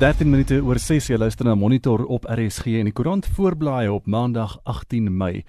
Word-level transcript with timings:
13 0.00 0.30
minute 0.32 0.56
oor 0.64 0.78
6 0.80 1.10
jy 1.10 1.16
luister 1.20 1.44
na 1.44 1.52
Monitor 1.52 2.06
op 2.08 2.24
RSG 2.24 2.78
en 2.78 2.86
die 2.88 2.94
koerant 2.96 3.26
voorblaai 3.36 3.90
op 3.92 4.06
Maandag 4.08 4.54
18 4.64 5.10
Mei. 5.12 5.42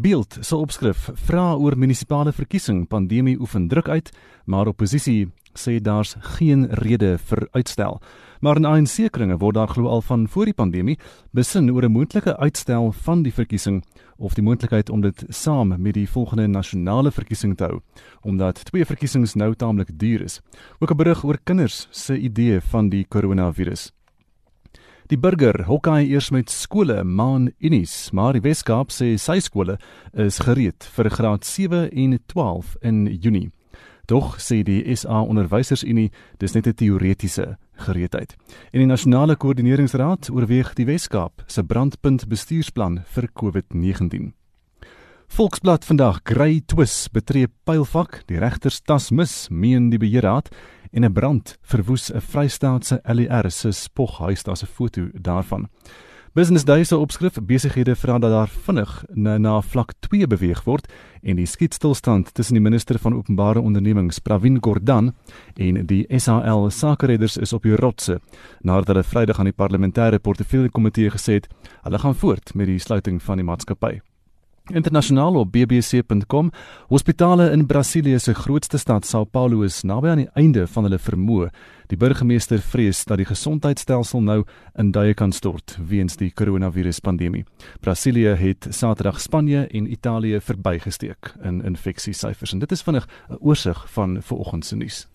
Beeld 0.00 0.38
se 0.40 0.56
opskrif 0.56 1.10
vra 1.26 1.50
oor 1.60 1.76
munisipale 1.76 2.32
verkiesing 2.32 2.86
pandemie 2.88 3.36
oefen 3.36 3.66
druk 3.68 3.90
uit, 3.92 4.08
maar 4.48 4.72
oppositie 4.72 5.28
sê 5.52 5.76
daar's 5.84 6.14
geen 6.38 6.64
rede 6.80 7.18
vir 7.28 7.44
uitstel. 7.52 8.00
Maar 8.40 8.56
in 8.56 8.64
ANC-kringe 8.64 9.36
word 9.36 9.54
daar 9.54 9.68
glo 9.68 9.88
al 9.88 10.00
van 10.00 10.28
voor 10.28 10.48
die 10.48 10.56
pandemie 10.56 10.98
besin 11.36 11.70
oor 11.70 11.84
'n 11.84 11.92
moontlike 11.92 12.36
uitstel 12.36 12.92
van 12.92 13.22
die 13.22 13.32
verkiesing 13.32 13.84
of 14.16 14.34
die 14.34 14.42
moontlikheid 14.42 14.90
om 14.90 15.00
dit 15.00 15.24
saam 15.28 15.68
met 15.82 15.94
die 15.94 16.08
volgende 16.08 16.46
nasionale 16.46 17.10
verkiesing 17.10 17.56
te 17.56 17.64
hou, 17.64 17.80
omdat 18.22 18.64
twee 18.64 18.84
verkiesings 18.84 19.34
nou 19.34 19.54
taamlik 19.54 19.98
duur 19.98 20.22
is. 20.22 20.40
Ook 20.78 20.90
'n 20.90 20.96
berig 20.96 21.24
oor 21.24 21.38
kinders 21.44 21.88
se 21.90 22.18
idee 22.18 22.60
van 22.60 22.88
die 22.88 23.04
koronavirus. 23.08 23.92
Die 25.06 25.18
burger 25.18 25.64
hokkie 25.64 26.08
eers 26.08 26.30
met 26.30 26.50
skole 26.50 27.04
maan 27.04 27.50
unies, 27.58 28.10
maar 28.12 28.32
die 28.32 28.40
Weskaap 28.40 28.90
sê 28.90 29.18
sy 29.18 29.40
skole 29.40 29.78
is 30.12 30.38
gereed 30.38 30.84
vir 30.84 31.10
graad 31.10 31.44
7 31.44 31.90
en 31.90 32.18
12 32.26 32.76
in 32.80 33.06
Junie. 33.06 33.50
Tog 34.10 34.40
sê 34.42 34.64
die 34.66 34.82
SA 34.98 35.20
Onderwysersunie 35.22 36.10
dis 36.42 36.54
net 36.54 36.66
'n 36.66 36.74
teoretiese 36.74 37.58
gereedheid. 37.78 38.34
En 38.72 38.80
die 38.80 38.86
Nasionale 38.86 39.36
Koördineringsraad 39.36 40.30
oorweeg 40.30 40.74
die 40.74 40.86
Wes-Kaap 40.86 41.44
se 41.46 41.62
brandpunt 41.62 42.26
bestuursplan 42.28 43.04
vir 43.06 43.28
COVID-19. 43.32 44.32
Volksblad 45.28 45.84
vandag 45.84 46.22
grey 46.24 46.60
twis 46.66 47.08
betree 47.08 47.46
pylfak, 47.64 48.24
die 48.26 48.38
regters 48.38 48.80
tas 48.80 49.10
mis, 49.10 49.48
meen 49.48 49.90
die 49.90 49.98
beheerraad 49.98 50.48
en 50.92 51.04
'n 51.04 51.12
brand 51.12 51.56
verwoes 51.62 52.10
'n 52.10 52.20
Vrystaatse 52.20 53.00
LER 53.04 53.50
se 53.50 53.70
spoghuis, 53.70 54.42
daar's 54.42 54.64
'n 54.64 54.66
foto 54.66 55.08
daarvan. 55.14 55.68
Business 56.32 56.64
Day 56.64 56.84
se 56.84 56.94
opskrif 56.96 57.38
besighede 57.42 57.96
vra 57.98 58.18
dat 58.18 58.30
daar 58.30 58.48
vinnig 58.48 58.90
na, 59.14 59.32
na 59.38 59.56
vlak 59.60 59.96
2 60.06 60.28
beweeg 60.30 60.60
word 60.62 60.84
en 61.26 61.40
die 61.40 61.46
skietstilstand 61.46 62.28
tussen 62.38 62.54
die 62.54 62.62
minister 62.62 63.00
van 63.02 63.16
openbare 63.18 63.58
ondernemings 63.58 64.22
Pravin 64.22 64.60
Gordhan 64.62 65.10
en 65.56 65.80
die 65.90 66.04
SAL 66.18 66.68
sakeredders 66.70 67.34
is 67.36 67.52
op 67.52 67.66
die 67.66 67.74
rotse 67.74 68.20
nadat 68.62 68.92
hulle 68.92 69.02
Vrydag 69.02 69.40
aan 69.42 69.50
die 69.50 69.56
parlementêre 69.58 70.22
portefeulje 70.22 70.70
komitee 70.70 71.10
gesê 71.10 71.40
het 71.40 71.50
hulle 71.82 71.98
gaan 71.98 72.14
voort 72.22 72.54
met 72.54 72.70
die 72.70 72.78
sluiting 72.78 73.18
van 73.22 73.42
die 73.42 73.48
maatskappy. 73.50 73.98
Internasionaal 74.70 75.34
op 75.34 75.52
bbc.com. 75.52 76.50
Hospitale 76.88 77.50
in 77.50 77.66
Brasilië 77.66 78.18
se 78.18 78.34
grootste 78.34 78.78
stad, 78.78 79.06
São 79.06 79.24
Paulo, 79.30 79.62
is 79.62 79.82
naby 79.82 80.08
aan 80.08 80.22
die 80.22 80.30
einde 80.34 80.66
van 80.66 80.86
hulle 80.86 80.98
vermoë. 80.98 81.50
Die 81.90 81.98
burgemeester 81.98 82.60
vrees 82.62 83.00
dat 83.02 83.18
die 83.18 83.26
gesondheidstelsel 83.26 84.20
nou 84.22 84.44
in 84.78 84.92
duie 84.94 85.14
kan 85.18 85.32
stort 85.34 85.72
weens 85.90 86.14
die 86.20 86.28
koronaviruspandemie. 86.30 87.42
Brasilië 87.82 88.36
het 88.38 88.68
Saterdag 88.70 89.18
Spanje 89.20 89.64
en 89.66 89.88
Italië 89.90 90.38
verbygesteek 90.40 91.32
in 91.42 91.58
infeksiesyfers 91.66 92.54
en 92.54 92.62
dit 92.62 92.72
is 92.72 92.82
vinnig 92.86 93.08
'n 93.28 93.38
oorsig 93.40 93.80
van 93.90 94.22
vanoggend 94.22 94.66
se 94.66 94.76
nuus. 94.76 95.08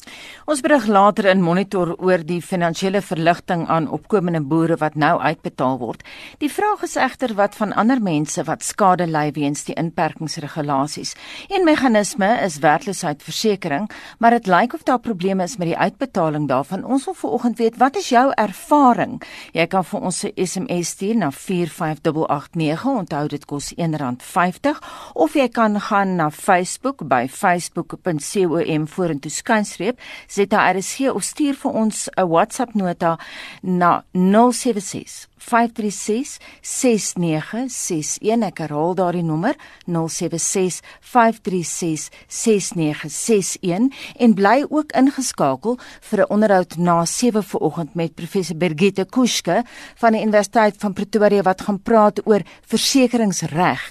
Ons 0.45 0.61
berig 0.61 0.87
later 0.87 1.25
in 1.25 1.41
Monitor 1.41 1.95
oor 1.95 2.25
die 2.25 2.41
finansiële 2.41 3.01
verligting 3.01 3.67
aan 3.67 3.89
opkomende 3.89 4.41
boere 4.41 4.75
wat 4.75 4.95
nou 4.95 5.19
uitbetaal 5.19 5.77
word. 5.77 6.03
Die 6.37 6.51
vraag 6.51 6.83
is 6.83 6.95
egter 6.95 7.33
wat 7.33 7.55
van 7.55 7.73
ander 7.73 8.01
mense 8.01 8.43
wat 8.43 8.63
skade 8.63 9.07
ly 9.07 9.31
weens 9.31 9.63
die 9.63 9.75
inperkingsregulasies. 9.75 11.15
Een 11.47 11.63
meganisme 11.63 12.39
is 12.43 12.59
werkloosheidversekering, 12.59 13.89
maar 14.19 14.31
dit 14.31 14.47
lyk 14.47 14.73
of 14.73 14.83
daar 14.83 14.99
probleme 14.99 15.43
is 15.43 15.57
met 15.57 15.67
die 15.67 15.77
uitbetaling 15.77 16.47
daar 16.47 16.64
daarvan. 16.65 16.91
Ons 16.91 17.05
wil 17.05 17.13
vanoggend 17.13 17.57
weet 17.57 17.77
wat 17.77 17.95
is 17.95 18.09
jou 18.09 18.31
ervaring? 18.35 19.21
Jy 19.53 19.67
kan 19.67 19.83
vir 19.83 19.99
ons 20.01 20.23
'n 20.23 20.31
SMS 20.35 20.87
stuur 20.87 21.15
na 21.15 21.31
45889. 21.31 22.85
Onthou 22.85 23.27
dit 23.27 23.45
kos 23.45 23.73
R1.50 23.73 24.79
of 25.13 25.33
jy 25.33 25.47
kan 25.47 25.79
gaan 25.79 26.15
na 26.15 26.29
Facebook 26.29 27.07
by 27.07 27.27
facebook.com 27.27 28.87
vorentoe 28.87 29.31
skynstreep 29.31 29.99
ZRC 30.27 31.13
of 31.13 31.23
stuur 31.23 31.53
vir 31.53 31.71
ons 31.71 32.09
'n 32.17 32.27
WhatsApp 32.27 32.73
nota 32.73 33.19
na 33.61 34.03
076 34.11 35.27
536 35.45 36.39
6961 36.61 38.45
ek 38.47 38.61
herhaal 38.63 38.95
daardie 38.97 39.23
nommer 39.25 39.53
076 39.85 40.81
536 41.01 42.09
6961 42.27 43.91
en 44.25 44.33
bly 44.37 44.63
ook 44.69 44.95
ingeskakel 44.97 45.77
vir 46.09 46.19
'n 46.25 46.31
onderhoud 46.33 46.77
na 46.77 47.05
7 47.05 47.43
vanoggend 47.43 47.95
met 47.95 48.15
professor 48.15 48.57
Bergette 48.57 49.05
Kuske 49.05 49.63
van 49.95 50.11
die 50.13 50.21
Universiteit 50.21 50.75
van 50.77 50.93
Pretoria 50.93 51.41
wat 51.43 51.61
gaan 51.61 51.79
praat 51.81 52.25
oor 52.25 52.41
versekeringsreg 52.67 53.81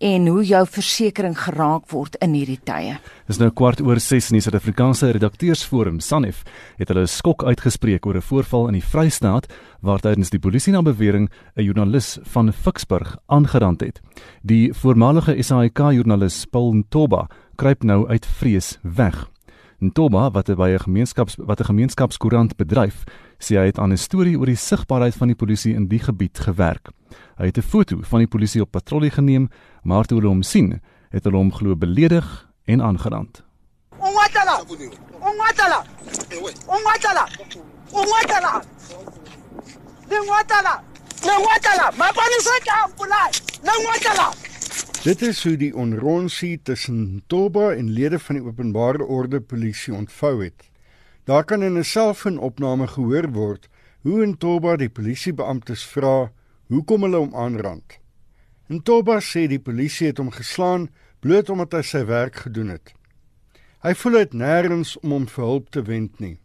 en 0.00 0.26
hoe 0.26 0.44
jou 0.44 0.66
versekering 0.66 1.38
geraak 1.38 1.90
word 1.90 2.16
in 2.20 2.34
hierdie 2.34 2.60
tye. 2.64 2.98
Dis 3.26 3.38
nou 3.38 3.50
kwart 3.50 3.80
oor 3.80 4.00
6 4.00 4.30
in 4.30 4.38
die 4.38 4.44
Suid-Afrikaanse 4.44 5.12
Redakteursforum 5.12 6.00
SANEF 6.00 6.42
het 6.76 6.88
hulle 6.88 7.06
skok 7.06 7.44
uitgespreek 7.44 8.06
oor 8.06 8.16
'n 8.16 8.22
voorval 8.22 8.68
in 8.68 8.74
die 8.80 8.88
Vrystaat 8.92 9.46
waar 9.84 10.00
tydens 10.00 10.32
die 10.32 10.40
polisie 10.40 10.72
na 10.72 10.80
bewering 10.82 11.28
'n 11.56 11.62
joernalis 11.62 12.18
van 12.22 12.52
Ficksburg 12.52 13.16
aangerand 13.26 13.80
het. 13.80 14.00
Die 14.42 14.72
voormalige 14.72 15.42
SAIK-joernalis 15.42 16.46
Paul 16.50 16.72
Ntoba 16.72 17.28
kruip 17.56 17.82
nou 17.82 18.08
uit 18.08 18.26
vrees 18.26 18.78
weg. 18.82 19.30
Ntoba 19.78 20.30
wat 20.30 20.56
by 20.56 20.70
'n 20.70 20.78
gemeenskaps 20.78 21.36
wat 21.36 21.60
'n 21.60 21.64
gemeenskapskoerant 21.64 22.56
bedryf, 22.56 23.04
sê 23.38 23.56
hy 23.56 23.66
het 23.66 23.78
aan 23.78 23.92
'n 23.92 23.96
storie 23.96 24.38
oor 24.38 24.46
die 24.46 24.56
sigbaarheid 24.56 25.14
van 25.14 25.26
die 25.26 25.36
polisie 25.36 25.74
in 25.74 25.88
die 25.88 25.98
gebied 26.00 26.38
gewerk. 26.38 26.88
Hy 27.36 27.46
het 27.46 27.58
'n 27.58 27.62
foto 27.62 27.98
van 28.00 28.18
die 28.18 28.28
polisie 28.28 28.62
op 28.62 28.70
patrollie 28.70 29.10
geneem, 29.10 29.48
maar 29.82 30.04
toe 30.04 30.18
hulle 30.18 30.30
hom 30.30 30.42
sien, 30.42 30.80
het 31.10 31.24
hulle 31.24 31.36
hom 31.36 31.52
glo 31.52 31.76
beledig 31.76 32.48
en 32.64 32.82
aangerand. 32.82 33.44
Ongwatala. 33.98 34.62
Ongwatala. 35.20 35.84
Ongwatala. 36.66 37.28
Ongwatala. 37.90 38.62
Lengwatala. 40.14 40.74
Lengwatala. 41.26 41.86
Mapani 41.98 42.38
sota 42.46 42.74
ampulai. 42.84 43.30
Lengwatala. 43.66 44.26
Dit 45.04 45.22
is 45.22 45.42
hoe 45.44 45.56
die 45.56 45.72
onronsie 45.74 46.60
tussen 46.62 47.22
Toba 47.26 47.72
en 47.74 47.90
lede 47.90 48.18
van 48.18 48.38
die 48.38 48.44
openbare 48.44 49.04
orde 49.04 49.40
polisie 49.40 49.94
ontvou 49.94 50.44
het. 50.44 50.70
Daar 51.24 51.44
kan 51.44 51.62
in 51.62 51.78
'n 51.78 51.84
selfoonopname 51.84 52.86
gehoor 52.86 53.28
word 53.32 53.68
hoe 54.02 54.22
in 54.22 54.36
Toba 54.38 54.76
die 54.76 54.88
polisiebeamptes 54.88 55.84
vra 55.84 56.30
hoekom 56.68 57.02
hulle 57.02 57.16
hom 57.16 57.34
aanrand. 57.34 57.98
In 58.68 58.82
Toba 58.82 59.18
sê 59.20 59.46
die 59.48 59.60
polisie 59.60 60.06
het 60.06 60.18
hom 60.18 60.30
geslaan 60.30 60.88
bloot 61.20 61.50
omdat 61.50 61.72
hy 61.72 61.82
sy 61.82 62.04
werk 62.04 62.36
gedoen 62.36 62.68
het. 62.68 62.94
Hy 63.82 63.94
voel 63.94 64.12
dit 64.12 64.32
nêrens 64.32 64.96
om 65.02 65.10
hom 65.10 65.26
vir 65.26 65.44
hulp 65.44 65.70
te 65.70 65.82
wend 65.82 66.20
nie. 66.20 66.38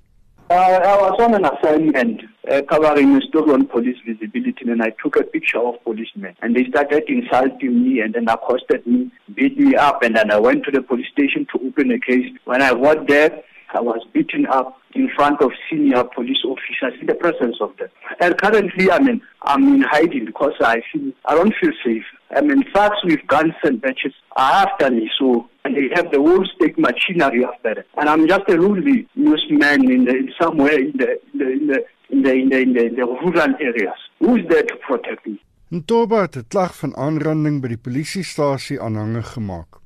Uh, 0.50 0.56
I 0.58 0.96
was 0.98 1.20
on 1.20 1.34
an 1.34 1.46
assignment 1.46 2.22
uh, 2.50 2.62
covering 2.70 3.16
a 3.16 3.22
story 3.22 3.52
on 3.54 3.68
police 3.68 3.98
visibility 4.06 4.70
and 4.70 4.82
I 4.82 4.92
took 5.02 5.16
a 5.18 5.24
picture 5.24 5.60
of 5.60 5.84
policemen 5.84 6.36
and 6.42 6.56
they 6.56 6.66
started 6.66 7.04
insulting 7.08 7.84
me 7.84 8.02
and 8.02 8.14
then 8.14 8.28
accosted 8.28 8.86
me, 8.88 9.12
beat 9.36 9.60
me 9.60 9.76
up 9.76 10.02
and 10.04 10.16
then 10.16 10.32
I 10.32 10.40
went 10.40 10.64
to 10.66 10.72
the 10.72 10.82
police 10.82 11.08
station 11.12 11.48
to 11.54 11.68
open 11.68 11.92
a 11.92 12.00
case. 12.00 12.28
When 12.46 12.62
I 12.62 12.74
got 12.74 13.08
there, 13.08 13.44
I 13.74 13.82
was 13.82 14.04
beaten 14.14 14.48
up 14.48 14.80
in 14.96 15.10
front 15.16 15.42
of 15.42 15.52
senior 15.70 16.04
police 16.04 16.44
officers 16.44 17.00
in 17.00 17.06
the 17.06 17.14
presence 17.14 17.58
of 17.62 17.76
them. 17.78 17.90
And 18.20 18.36
currently, 18.40 18.90
I 18.90 19.00
mean, 19.00 19.22
I'm 19.44 19.68
in 19.76 19.82
hiding 19.82 20.26
because 20.26 20.54
I 20.60 20.82
feel 20.92 21.12
I 21.26 21.36
don't 21.36 21.54
feel 21.62 21.72
safe. 21.86 22.04
I 22.36 22.42
mean, 22.42 22.64
facts 22.74 22.98
with 23.04 23.20
guns 23.28 23.54
and 23.64 23.80
badges 23.80 24.14
are 24.36 24.68
after 24.68 24.90
me, 24.90 25.10
so 25.20 25.48
and 25.66 25.76
they 25.76 25.90
have 25.94 26.12
the 26.12 26.18
whole 26.18 26.44
state 26.56 26.80
machinery 26.80 27.46
after 27.46 27.80
it. 27.80 27.88
And 27.98 28.10
I'm 28.10 28.28
just 28.28 28.50
a 28.50 28.56
lonely 28.56 29.08
newsman 29.16 29.92
in, 29.92 30.06
the, 30.06 30.12
in 30.12 30.34
somewhere 30.42 30.80
in 30.80 30.94
the 30.98 31.20
in 31.34 31.40
the 31.40 31.52
in 31.52 31.68
the 31.68 31.86
in 32.10 32.24
the, 32.24 32.34
in 32.34 32.50
the, 32.50 32.86
in 32.86 32.96
the 32.96 33.06
rural 33.06 33.54
areas. 33.60 34.00
Who's 34.20 34.44
there 34.50 34.64
to 34.64 34.76
protect 34.88 35.26
me? 35.26 35.40
Ntoba 35.72 36.22
het 36.22 36.36
'n 36.38 36.48
klag 36.48 36.74
van 36.76 36.96
aanranding 36.96 37.62
by 37.62 37.68
die 37.68 37.84
polisiestasie 37.88 38.82
aanhangig 38.82 39.28
gemaak. 39.38 39.78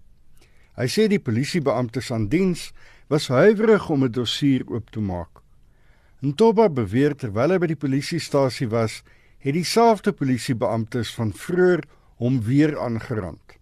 Hy 0.79 0.87
sê 0.87 1.07
die 1.07 1.19
polisiebeamptes 1.19 2.11
aan 2.11 2.29
diens 2.29 2.71
was 3.07 3.27
huiwerig 3.27 3.89
om 3.89 4.03
'n 4.03 4.11
dossier 4.11 4.63
oop 4.67 4.89
te 4.89 4.99
maak. 4.99 5.43
Ntoba 6.21 6.69
beweer 6.69 7.15
terwyl 7.15 7.51
hy 7.51 7.57
by 7.59 7.67
die 7.67 7.83
polisiestasie 7.85 8.69
was, 8.69 9.03
het 9.39 9.53
dieselfde 9.53 10.13
polisiebeamptes 10.13 11.11
van 11.15 11.33
vroeër 11.33 11.83
hom 12.17 12.41
weer 12.41 12.79
aangerand. 12.79 13.59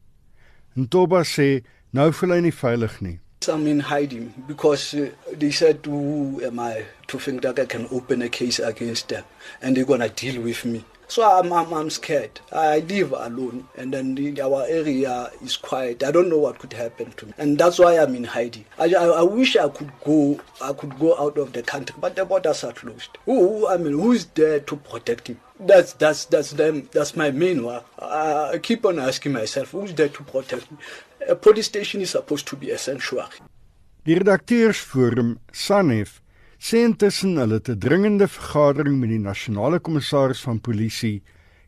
Ntoba 0.77 1.23
sê 1.23 1.63
nou 1.91 2.11
voel 2.13 2.31
hy 2.35 2.41
nie 2.41 2.53
veilig 2.53 3.01
nie. 3.01 3.19
I'm 3.49 3.65
in 3.65 3.79
hiding 3.79 4.33
because 4.47 4.93
uh, 4.93 5.11
they 5.33 5.51
said 5.51 5.79
who 5.85 6.41
am 6.43 6.59
I 6.59 6.85
to 7.07 7.17
think 7.17 7.41
that 7.41 7.59
I 7.59 7.65
can 7.65 7.87
open 7.91 8.21
a 8.21 8.29
case 8.29 8.59
against 8.59 9.09
them 9.09 9.23
and 9.61 9.75
they're 9.75 9.85
going 9.85 10.01
to 10.01 10.09
deal 10.09 10.41
with 10.41 10.63
me. 10.65 10.85
So 11.07 11.29
I'm, 11.29 11.51
I'm, 11.51 11.73
I'm 11.73 11.89
scared. 11.89 12.39
I 12.53 12.79
live 12.79 13.11
alone, 13.11 13.67
and 13.75 13.93
then 13.93 14.15
the, 14.15 14.39
our 14.39 14.63
area 14.65 15.29
is 15.43 15.57
quiet. 15.57 16.03
I 16.03 16.11
don't 16.11 16.29
know 16.29 16.37
what 16.37 16.59
could 16.59 16.71
happen 16.71 17.11
to 17.17 17.25
me, 17.25 17.33
and 17.37 17.57
that's 17.57 17.79
why 17.79 17.99
I'm 17.99 18.15
in 18.15 18.23
hiding. 18.23 18.63
I, 18.79 18.93
I, 18.93 19.05
I 19.07 19.21
wish 19.23 19.57
I 19.57 19.67
could 19.67 19.91
go. 20.05 20.39
I 20.61 20.71
could 20.71 20.97
go 20.97 21.17
out 21.19 21.37
of 21.37 21.51
the 21.51 21.63
country, 21.63 21.97
but 21.99 22.15
the 22.15 22.23
borders 22.23 22.63
are 22.63 22.71
closed. 22.71 23.17
Who, 23.25 23.67
I 23.67 23.75
mean, 23.75 23.91
who 23.91 24.13
is 24.13 24.23
there 24.27 24.61
to 24.61 24.75
protect 24.77 25.27
me? 25.27 25.35
That's 25.59 25.91
that's 25.91 26.23
that's 26.23 26.51
them. 26.51 26.87
That's 26.93 27.13
my 27.17 27.29
main 27.31 27.65
work. 27.65 27.83
I 27.99 28.57
keep 28.63 28.85
on 28.85 28.97
asking 28.97 29.33
myself, 29.33 29.71
who's 29.71 29.93
there 29.93 30.07
to 30.07 30.23
protect 30.23 30.71
me? 30.71 30.77
A 31.29 31.35
police 31.35 31.67
station 31.67 32.01
is 32.01 32.09
supposed 32.09 32.47
to 32.47 32.55
be 32.55 32.71
a 32.71 32.77
sanctuary. 32.77 33.37
Die 34.05 34.15
redakteursforum 34.17 35.37
SANEF 35.53 36.21
sê 36.57 36.81
intussen 36.85 37.37
hulle 37.37 37.59
'n 37.61 37.79
dringende 37.79 38.27
vergadering 38.27 38.97
met 38.99 39.09
die 39.09 39.19
nasionale 39.19 39.79
kommissaris 39.79 40.41
van 40.41 40.59
polisie, 40.59 41.21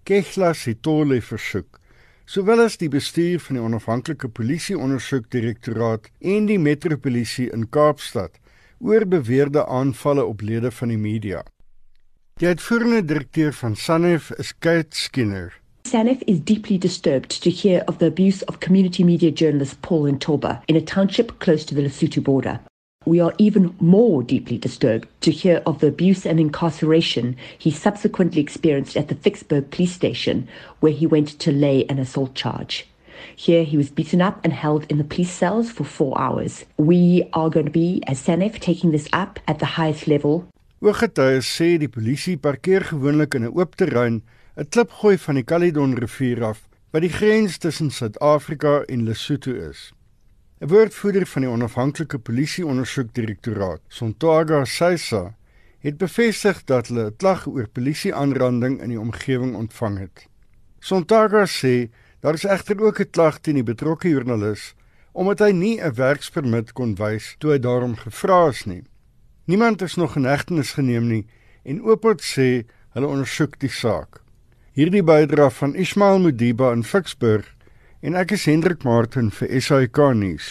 Kehla 0.03 0.53
Sitole 0.53 1.21
versoek, 1.21 1.79
sowel 2.25 2.65
as 2.65 2.77
die 2.77 2.89
bestuur 2.89 3.39
van 3.39 3.55
die 3.55 3.63
onafhanklike 3.63 4.27
polisieondersoekdirektoraat 4.27 6.09
en 6.19 6.45
die 6.45 6.59
metropolisie 6.59 7.49
in 7.53 7.69
Kaapstad 7.69 8.39
oor 8.79 9.05
beweerde 9.05 9.65
aanvalle 9.65 10.25
op 10.25 10.41
lede 10.41 10.71
van 10.71 10.89
die 10.89 10.97
media. 10.97 11.43
Die 12.41 12.47
uitvoerende 12.47 13.05
direkteur 13.05 13.53
van 13.53 13.75
SANEF 13.75 14.31
is 14.31 14.53
Kate 14.57 14.97
Skinner. 14.97 15.62
SANEF 15.85 16.23
is 16.25 16.39
deeply 16.39 16.77
disturbed 16.77 17.43
to 17.43 17.49
hear 17.49 17.83
of 17.87 17.99
the 17.99 18.07
abuse 18.07 18.41
of 18.43 18.61
community 18.61 19.03
media 19.03 19.29
journalist 19.31 19.81
Paul 19.81 20.03
Ntoba 20.03 20.63
in 20.67 20.75
a 20.75 20.81
township 20.81 21.39
close 21.39 21.65
to 21.65 21.75
the 21.75 21.81
Lesotho 21.81 22.23
border. 22.23 22.61
We 23.05 23.19
are 23.19 23.33
even 23.37 23.75
more 23.79 24.23
deeply 24.23 24.57
disturbed 24.57 25.09
to 25.21 25.29
hear 25.29 25.61
of 25.65 25.79
the 25.79 25.87
abuse 25.87 26.25
and 26.25 26.39
incarceration 26.39 27.35
he 27.57 27.69
subsequently 27.69 28.41
experienced 28.41 28.95
at 28.95 29.09
the 29.09 29.15
Vicksburg 29.15 29.69
police 29.71 29.91
station, 29.91 30.47
where 30.79 30.93
he 30.93 31.05
went 31.05 31.37
to 31.39 31.51
lay 31.51 31.85
an 31.85 31.99
assault 31.99 32.33
charge. 32.33 32.87
Here, 33.35 33.63
he 33.63 33.77
was 33.77 33.89
beaten 33.89 34.21
up 34.21 34.39
and 34.43 34.53
held 34.53 34.85
in 34.89 34.97
the 34.97 35.03
police 35.03 35.31
cells 35.31 35.69
for 35.69 35.83
four 35.83 36.17
hours. 36.19 36.65
We 36.77 37.29
are 37.33 37.49
going 37.49 37.65
to 37.65 37.71
be, 37.71 38.01
as 38.07 38.19
SANEF, 38.19 38.59
taking 38.59 38.91
this 38.91 39.09
up 39.11 39.39
at 39.47 39.59
the 39.59 39.65
highest 39.77 40.07
level. 40.07 40.47
Ooggetuies 40.81 41.47
sê 41.47 41.77
die 41.77 41.87
polisie 41.87 42.37
parkeer 42.37 42.83
gewoonlik 42.89 43.35
in 43.35 43.43
'n 43.43 43.53
oop 43.55 43.75
terrein, 43.75 44.21
'n 44.55 44.69
klipgooi 44.69 45.17
van 45.17 45.35
die 45.35 45.43
Caledon 45.43 45.95
rivier 45.97 46.43
af, 46.45 46.59
wat 46.91 47.01
die 47.01 47.09
grens 47.09 47.57
tussen 47.57 47.89
Suid-Afrika 47.91 48.83
en 48.85 49.03
Lesotho 49.03 49.51
is. 49.69 49.93
'n 50.61 50.67
Woordvoerder 50.67 51.25
van 51.25 51.41
die 51.41 51.49
onafhanklike 51.49 52.19
polisieondersoekdirektoraat, 52.19 53.81
Sontaga 53.87 54.65
Saisa, 54.65 55.35
het 55.79 55.97
bevestig 55.97 56.63
dat 56.63 56.87
hulle 56.87 57.09
'n 57.09 57.15
klag 57.17 57.47
oor 57.47 57.67
polisieaanranding 57.67 58.81
in 58.81 58.89
die 58.89 58.99
omgewing 58.99 59.55
ontvang 59.55 59.97
het. 59.99 60.27
Sontaga 60.79 61.45
sê 61.45 61.89
daar 62.19 62.33
is 62.33 62.45
egter 62.45 62.81
ook 62.81 62.99
'n 62.99 63.09
klag 63.09 63.39
teen 63.39 63.55
die 63.55 63.63
betrokke 63.63 64.09
joernalis 64.09 64.75
omdat 65.13 65.39
hy 65.39 65.51
nie 65.51 65.81
'n 65.81 65.93
werkspermit 65.93 66.73
kon 66.73 66.95
wys 66.95 67.35
toe 67.39 67.51
hy 67.51 67.59
daarom 67.59 67.95
gevra 67.95 68.47
is 68.47 68.65
nie. 68.65 68.83
Niemand 69.45 69.81
is 69.81 69.95
nog 69.95 70.15
in 70.15 70.25
hegtenis 70.25 70.73
geneem 70.73 71.07
nie 71.07 71.25
en 71.63 71.81
Opot 71.81 72.21
sê 72.21 72.65
hulle 72.89 73.07
ondersoek 73.07 73.59
die 73.59 73.69
saak. 73.69 74.22
Hierdie 74.73 75.03
bydra 75.05 75.51
van 75.53 75.75
Ismail 75.77 76.17
Mudiba 76.17 76.71
in 76.73 76.81
Ficksburg 76.81 77.45
en 78.01 78.15
ek 78.17 78.31
is 78.33 78.47
Hendrik 78.49 78.81
Martin 78.81 79.27
vir 79.29 79.51
SAK 79.61 79.99
nuus. 80.17 80.47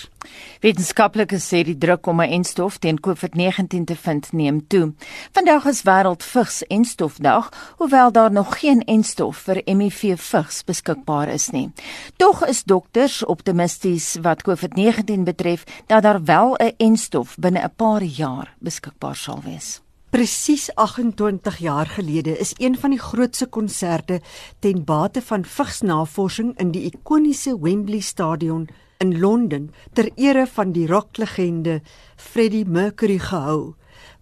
Wetenskaplikes 0.62 1.48
sê 1.50 1.64
die 1.66 1.74
druk 1.74 2.06
om 2.06 2.22
'n 2.22 2.30
enstof 2.38 2.78
teen 2.78 3.00
COVID-19 3.02 3.84
te 3.84 3.96
vind 3.96 4.32
neem 4.32 4.62
toe. 4.68 4.94
Vandag 5.34 5.66
is 5.66 5.82
wêreld 5.82 6.22
vigs 6.22 6.62
en 6.62 6.84
stofdag, 6.84 7.50
hoewel 7.78 8.12
daar 8.12 8.30
nog 8.30 8.60
geen 8.60 8.86
enstof 8.86 9.36
vir 9.36 9.62
HIV 9.66 10.20
vigs 10.20 10.64
beskikbaar 10.64 11.28
is 11.28 11.50
nie. 11.50 11.72
Tog 12.16 12.46
is 12.46 12.62
dokters 12.62 13.24
optimisties 13.24 14.18
wat 14.22 14.42
COVID-19 14.42 15.24
betref 15.24 15.64
dat 15.86 16.02
daar 16.02 16.24
wel 16.24 16.54
'n 16.54 16.74
enstof 16.78 17.36
binne 17.38 17.58
'n 17.58 17.74
paar 17.76 18.02
jaar 18.02 18.54
beskikbaar 18.60 19.16
sal 19.16 19.42
wees. 19.44 19.82
Presies 20.12 20.68
28 20.74 21.56
jaar 21.58 21.86
gelede 21.86 22.38
is 22.38 22.52
een 22.56 22.74
van 22.78 22.92
die 22.92 23.00
grootste 23.00 23.46
konserte 23.46 24.18
ten 24.58 24.84
bate 24.84 25.22
van 25.24 25.44
vigsnavorsing 25.44 26.50
in 26.60 26.74
die 26.74 26.82
ikoniese 26.84 27.54
Wembley 27.60 28.00
Stadion 28.04 28.66
in 29.00 29.14
Londen 29.20 29.70
ter 29.96 30.10
ere 30.20 30.44
van 30.46 30.74
die 30.76 30.84
rocklegende 30.86 31.78
Freddie 32.16 32.66
Mercury 32.68 33.16
gehou 33.24 33.72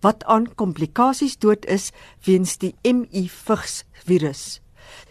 wat 0.07 0.23
aan 0.25 0.47
komplikasies 0.55 1.35
dood 1.43 1.67
is 1.67 1.91
weens 2.23 2.55
die 2.63 2.77
HIV 2.87 3.51
virus. 4.07 4.61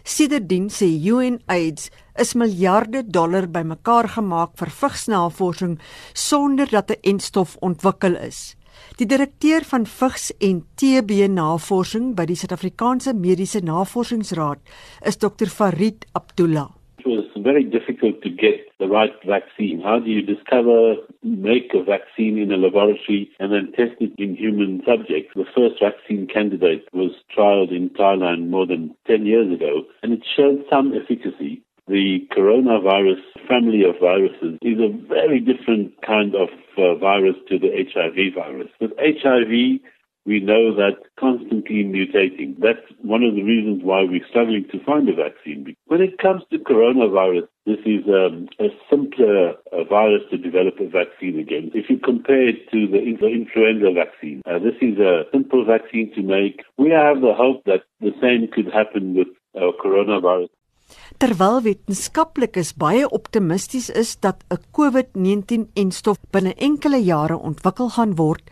Sedertdien 0.04 0.70
sê 0.72 0.88
UNAIDS 0.88 1.90
is 2.16 2.31
miljarde 2.40 3.04
dollar 3.04 3.50
bymekaar 3.52 4.08
gemaak 4.16 4.56
vir 4.56 4.72
vigsnavorsing 4.80 5.76
sonder 6.14 6.72
dat 6.72 6.92
'n 6.92 7.04
entstof 7.04 7.58
ontwikkel 7.60 8.16
is. 8.16 8.56
Die 9.00 9.07
direkteur 9.07 9.63
van 9.63 9.86
vigs 9.88 10.25
en 10.44 10.57
TB 10.75 11.30
navorsing 11.31 12.10
by 12.18 12.25
die 12.28 12.36
Suid-Afrikaanse 12.36 13.13
Mediese 13.16 13.62
Navorsingsraad 13.63 14.60
is 15.07 15.16
Dr 15.22 15.48
Farid 15.48 16.04
Abdullah. 16.19 16.66
It 17.00 17.07
was 17.07 17.24
very 17.38 17.63
difficult 17.63 18.19
to 18.24 18.30
get 18.30 18.68
the 18.84 18.90
right 18.92 19.16
vaccine. 19.24 19.80
How 19.80 20.00
do 20.04 20.12
you 20.12 20.22
discover, 20.22 21.00
make 21.24 21.72
a 21.74 21.81
vaccine 21.81 22.38
in 22.38 22.51
a 22.51 22.57
laboratory 22.57 23.31
and 23.40 23.54
then 23.54 23.72
test 23.72 23.96
it 24.04 24.12
in 24.19 24.36
human 24.36 24.84
subjects? 24.84 25.31
The 25.34 25.48
first 25.56 25.80
vaccine 25.80 26.28
candidate 26.28 26.84
was 26.92 27.16
trialed 27.31 27.72
in 27.72 27.92
Thailand 27.92 28.50
more 28.50 28.68
than 28.68 28.94
10 29.07 29.25
years 29.25 29.48
ago 29.48 29.88
and 30.04 30.12
it 30.12 30.28
showed 30.36 30.66
some 30.69 30.92
efficacy. 30.92 31.63
The 31.89 32.27
coronavirus 32.38 33.18
family 33.47 33.81
of 33.81 33.95
viruses 34.00 34.59
is 34.62 34.77
a 34.77 34.94
very 35.07 35.39
different 35.39 36.00
kind 36.06 36.36
of 36.36 36.50
uh, 36.77 36.94
virus 37.01 37.33
to 37.50 37.57
the 37.57 37.71
HIV 37.74 38.36
virus. 38.36 38.69
With 38.80 38.91
HIV, 39.00 39.81
we 40.24 40.39
know 40.39 40.75
that 40.75 41.01
constantly 41.19 41.81
mutating. 41.83 42.62
That's 42.62 42.86
one 43.01 43.24
of 43.24 43.33
the 43.33 43.41
reasons 43.41 43.81
why 43.83 44.03
we're 44.03 44.27
struggling 44.30 44.68
to 44.71 44.83
find 44.86 45.09
a 45.09 45.15
vaccine. 45.15 45.75
When 45.88 46.01
it 46.01 46.19
comes 46.19 46.44
to 46.51 46.59
coronavirus, 46.59 47.47
this 47.65 47.81
is 47.88 48.06
um, 48.06 48.47
a 48.59 48.69
simpler 48.88 49.57
uh, 49.74 49.83
virus 49.89 50.21
to 50.30 50.38
develop 50.38 50.75
a 50.80 50.89
vaccine 50.89 51.39
against. 51.39 51.75
If 51.75 51.89
you 51.89 51.97
compare 51.97 52.50
it 52.50 52.69
to 52.69 52.85
the, 52.85 53.01
influenza 53.01 53.89
vaccine, 53.97 54.44
uh, 54.45 54.59
this 54.59 54.77
is 54.80 55.00
a 55.00 55.24
simple 55.31 55.65
vaccine 55.65 56.13
to 56.13 56.21
make. 56.21 56.62
We 56.77 56.92
have 56.92 57.21
the 57.21 57.33
hope 57.33 57.63
that 57.65 57.81
the 58.00 58.13
same 58.21 58.47
could 58.53 58.71
happen 58.71 59.15
with 59.15 59.30
uh, 59.56 59.74
coronavirus. 59.83 60.50
Terwyl 61.19 61.57
wetenskaplikes 61.66 62.69
baie 62.80 63.07
optimisties 63.18 63.89
is 64.01 64.12
dat 64.25 64.38
'n 64.56 64.62
COVID-19-enstof 64.78 66.18
binne 66.31 66.54
enkele 66.68 66.99
jare 67.04 67.38
ontwikkel 67.49 67.90
gaan 67.95 68.14
word, 68.16 68.45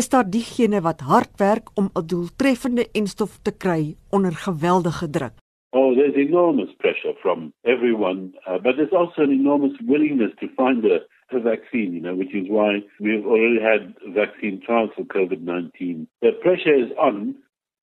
is 0.00 0.08
daar 0.12 0.28
diegene 0.34 0.80
wat 0.88 1.00
hard 1.00 1.32
werk 1.38 1.66
om 1.80 1.86
'n 1.88 2.06
doeltreffende 2.10 2.84
enstof 2.92 3.38
te 3.42 3.52
kry 3.62 3.96
onder 4.10 4.34
geweldige 4.46 5.10
druk. 5.10 5.34
Oh, 5.72 5.94
there's 5.94 6.14
enormous 6.28 6.72
pressure 6.82 7.14
from 7.22 7.52
everyone, 7.62 8.20
uh, 8.46 8.58
but 8.64 8.76
there's 8.76 8.92
also 8.92 9.22
an 9.22 9.32
enormous 9.32 9.76
willingness 9.86 10.32
to 10.40 10.46
find 10.60 10.84
a, 10.84 10.98
a 11.36 11.40
vaccine, 11.40 11.90
you 11.96 12.02
know, 12.02 12.16
which 12.16 12.34
is 12.34 12.46
why 12.48 12.84
we've 12.98 13.26
already 13.26 13.60
had 13.70 13.94
vaccine 14.14 14.60
trials 14.66 14.90
for 14.94 15.04
COVID-19. 15.04 16.06
The 16.20 16.32
pressure 16.42 16.76
is 16.84 16.90
on, 16.98 17.34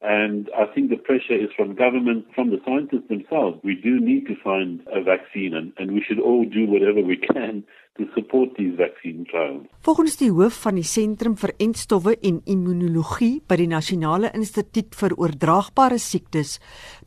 And 0.01 0.50
I 0.56 0.66
think 0.74 0.89
the 0.89 1.01
pressure 1.10 1.34
is 1.34 1.50
from 1.58 1.74
government, 1.74 2.25
from 2.36 2.51
the 2.51 2.62
scientists 2.66 3.08
themselves. 3.10 3.58
We 3.63 3.74
do 3.74 4.00
need 4.00 4.27
to 4.27 4.36
find 4.44 4.82
a 4.94 5.01
vaccine 5.01 5.56
and, 5.56 5.74
and 5.77 5.92
we 5.92 6.04
should 6.06 6.20
all 6.20 6.46
do 6.46 6.68
whatever 6.68 7.01
we 7.01 7.18
can 7.18 7.63
to 7.98 8.06
support 8.13 8.50
these 8.58 8.75
vaccine 8.77 9.25
trials. 9.25 9.66
Volgens 9.82 10.20
die 10.22 10.30
hoof 10.30 10.62
van 10.62 10.77
die 10.77 10.86
Sentrum 10.86 11.34
vir 11.42 11.56
Entstowwe 11.58 12.13
en 12.22 12.44
Immunologie 12.46 13.42
by 13.50 13.58
die 13.58 13.70
Nasionale 13.72 14.30
Instituut 14.38 14.94
vir 15.00 15.18
Oordraagbare 15.18 15.98
Siektes, 15.98 16.60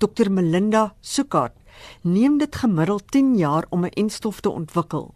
Dr 0.03 0.33
Melinda 0.35 0.91
Sukart, 1.01 1.55
neem 2.03 2.41
dit 2.43 2.59
gemiddeld 2.59 3.07
10 3.15 3.37
jaar 3.39 3.71
om 3.71 3.87
'n 3.87 3.95
entstof 3.95 4.41
te 4.43 4.51
ontwikkel 4.51 5.13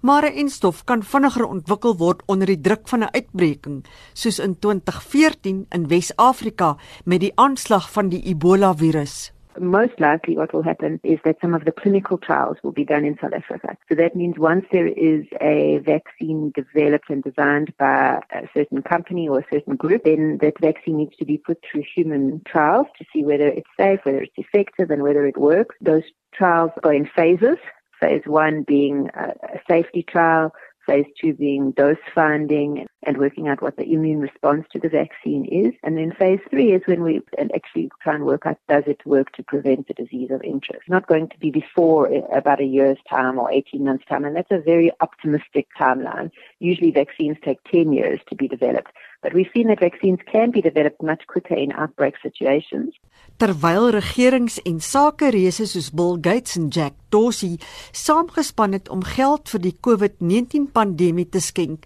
maar 0.00 0.24
'n 0.24 0.36
enstof 0.36 0.84
kan 0.84 1.02
vinniger 1.02 1.44
ontwikkel 1.44 1.96
word 1.96 2.22
onder 2.26 2.46
die 2.46 2.60
druk 2.60 2.88
van 2.88 3.00
'n 3.00 3.14
uitbreking, 3.14 3.84
soos 4.12 4.38
in 4.38 4.58
2014 4.58 5.66
in 5.68 5.88
Wes-Afrika 5.88 6.76
met 7.04 7.20
die 7.20 7.32
aanslag 7.34 7.92
van 7.92 8.08
die 8.08 8.22
Ebola 8.22 8.74
virus. 8.74 9.32
Most 9.58 9.98
likely, 9.98 10.36
what 10.36 10.52
will 10.52 10.62
happen 10.62 11.00
is 11.02 11.18
that 11.24 11.36
some 11.40 11.54
of 11.54 11.64
the 11.64 11.72
clinical 11.72 12.18
trials 12.18 12.56
will 12.62 12.72
be 12.72 12.84
done 12.84 13.04
in 13.04 13.18
South 13.20 13.32
Africa. 13.32 13.76
So 13.88 13.96
that 13.96 14.14
means 14.14 14.38
once 14.38 14.64
there 14.70 14.86
is 14.86 15.26
a 15.40 15.78
vaccine 15.84 16.52
developed 16.54 17.10
and 17.10 17.22
designed 17.22 17.74
by 17.76 18.20
a 18.32 18.48
certain 18.54 18.82
company 18.82 19.28
or 19.28 19.40
a 19.40 19.46
certain 19.52 19.76
group, 19.76 20.04
then 20.04 20.38
that 20.40 20.60
vaccine 20.60 20.98
needs 20.98 21.16
to 21.16 21.24
be 21.24 21.36
put 21.36 21.58
through 21.64 21.82
human 21.94 22.42
trials 22.46 22.86
to 22.98 23.04
see 23.12 23.24
whether 23.24 23.48
it's 23.48 23.68
safe, 23.78 24.00
whether 24.04 24.22
it's 24.22 24.36
effective, 24.36 24.90
and 24.90 25.02
whether 25.02 25.26
it 25.26 25.36
works. 25.36 25.74
Those 25.80 26.04
trials 26.32 26.70
go 26.82 26.90
in 26.90 27.06
phases. 27.06 27.58
Phase 28.00 28.22
one 28.26 28.62
being 28.62 29.08
a 29.14 29.58
safety 29.68 30.02
trial, 30.02 30.52
phase 30.86 31.06
two 31.20 31.34
being 31.34 31.72
dose 31.72 31.96
finding, 32.14 32.86
and 33.04 33.18
working 33.18 33.48
out 33.48 33.62
what 33.62 33.76
the 33.76 33.92
immune 33.92 34.20
response 34.20 34.66
to 34.72 34.78
the 34.78 34.88
vaccine 34.88 35.44
is. 35.46 35.72
And 35.82 35.96
then 35.96 36.12
phase 36.12 36.40
three 36.50 36.72
is 36.72 36.82
when 36.86 37.02
we 37.02 37.22
actually 37.54 37.90
try 38.02 38.14
and 38.14 38.24
work 38.24 38.46
out 38.46 38.58
does 38.68 38.84
it 38.86 39.04
work 39.06 39.32
to 39.32 39.42
prevent 39.42 39.88
the 39.88 39.94
disease 39.94 40.30
of 40.30 40.42
interest. 40.42 40.88
Not 40.88 41.06
going 41.06 41.28
to 41.28 41.38
be 41.38 41.50
before 41.50 42.12
eh, 42.12 42.20
about 42.34 42.60
a 42.60 42.64
year's 42.64 42.98
time 43.08 43.38
or 43.38 43.50
18 43.50 43.84
months' 43.84 44.04
time, 44.06 44.24
and 44.24 44.36
that's 44.36 44.50
a 44.50 44.58
very 44.58 44.90
optimistic 45.00 45.68
timeline. 45.78 46.30
Usually 46.58 46.90
vaccines 46.90 47.36
take 47.44 47.58
10 47.70 47.92
years 47.92 48.20
to 48.28 48.34
be 48.34 48.48
developed. 48.48 48.92
But 49.22 49.34
we've 49.34 49.50
seen 49.54 49.68
that 49.68 49.80
vaccines 49.80 50.20
can 50.32 50.50
be 50.50 50.62
developed 50.62 51.02
much 51.02 51.26
quicker 51.26 51.54
in 51.54 51.72
outbreak 51.72 52.14
situations. 52.22 52.94
Terwyl 53.36 53.90
regerings 53.92 54.58
en 54.64 54.80
sakereuse 54.80 55.66
soos 55.68 55.90
Bill 55.92 56.18
Gates 56.20 56.56
en 56.56 56.68
Jack 56.68 56.94
Dorsey 57.08 57.58
saamgespan 57.92 58.72
het 58.76 58.88
om 58.88 59.04
geld 59.04 59.48
vir 59.52 59.62
die 59.64 59.74
COVID-19 59.76 60.70
pandemie 60.72 61.28
te 61.28 61.40
skenk, 61.40 61.84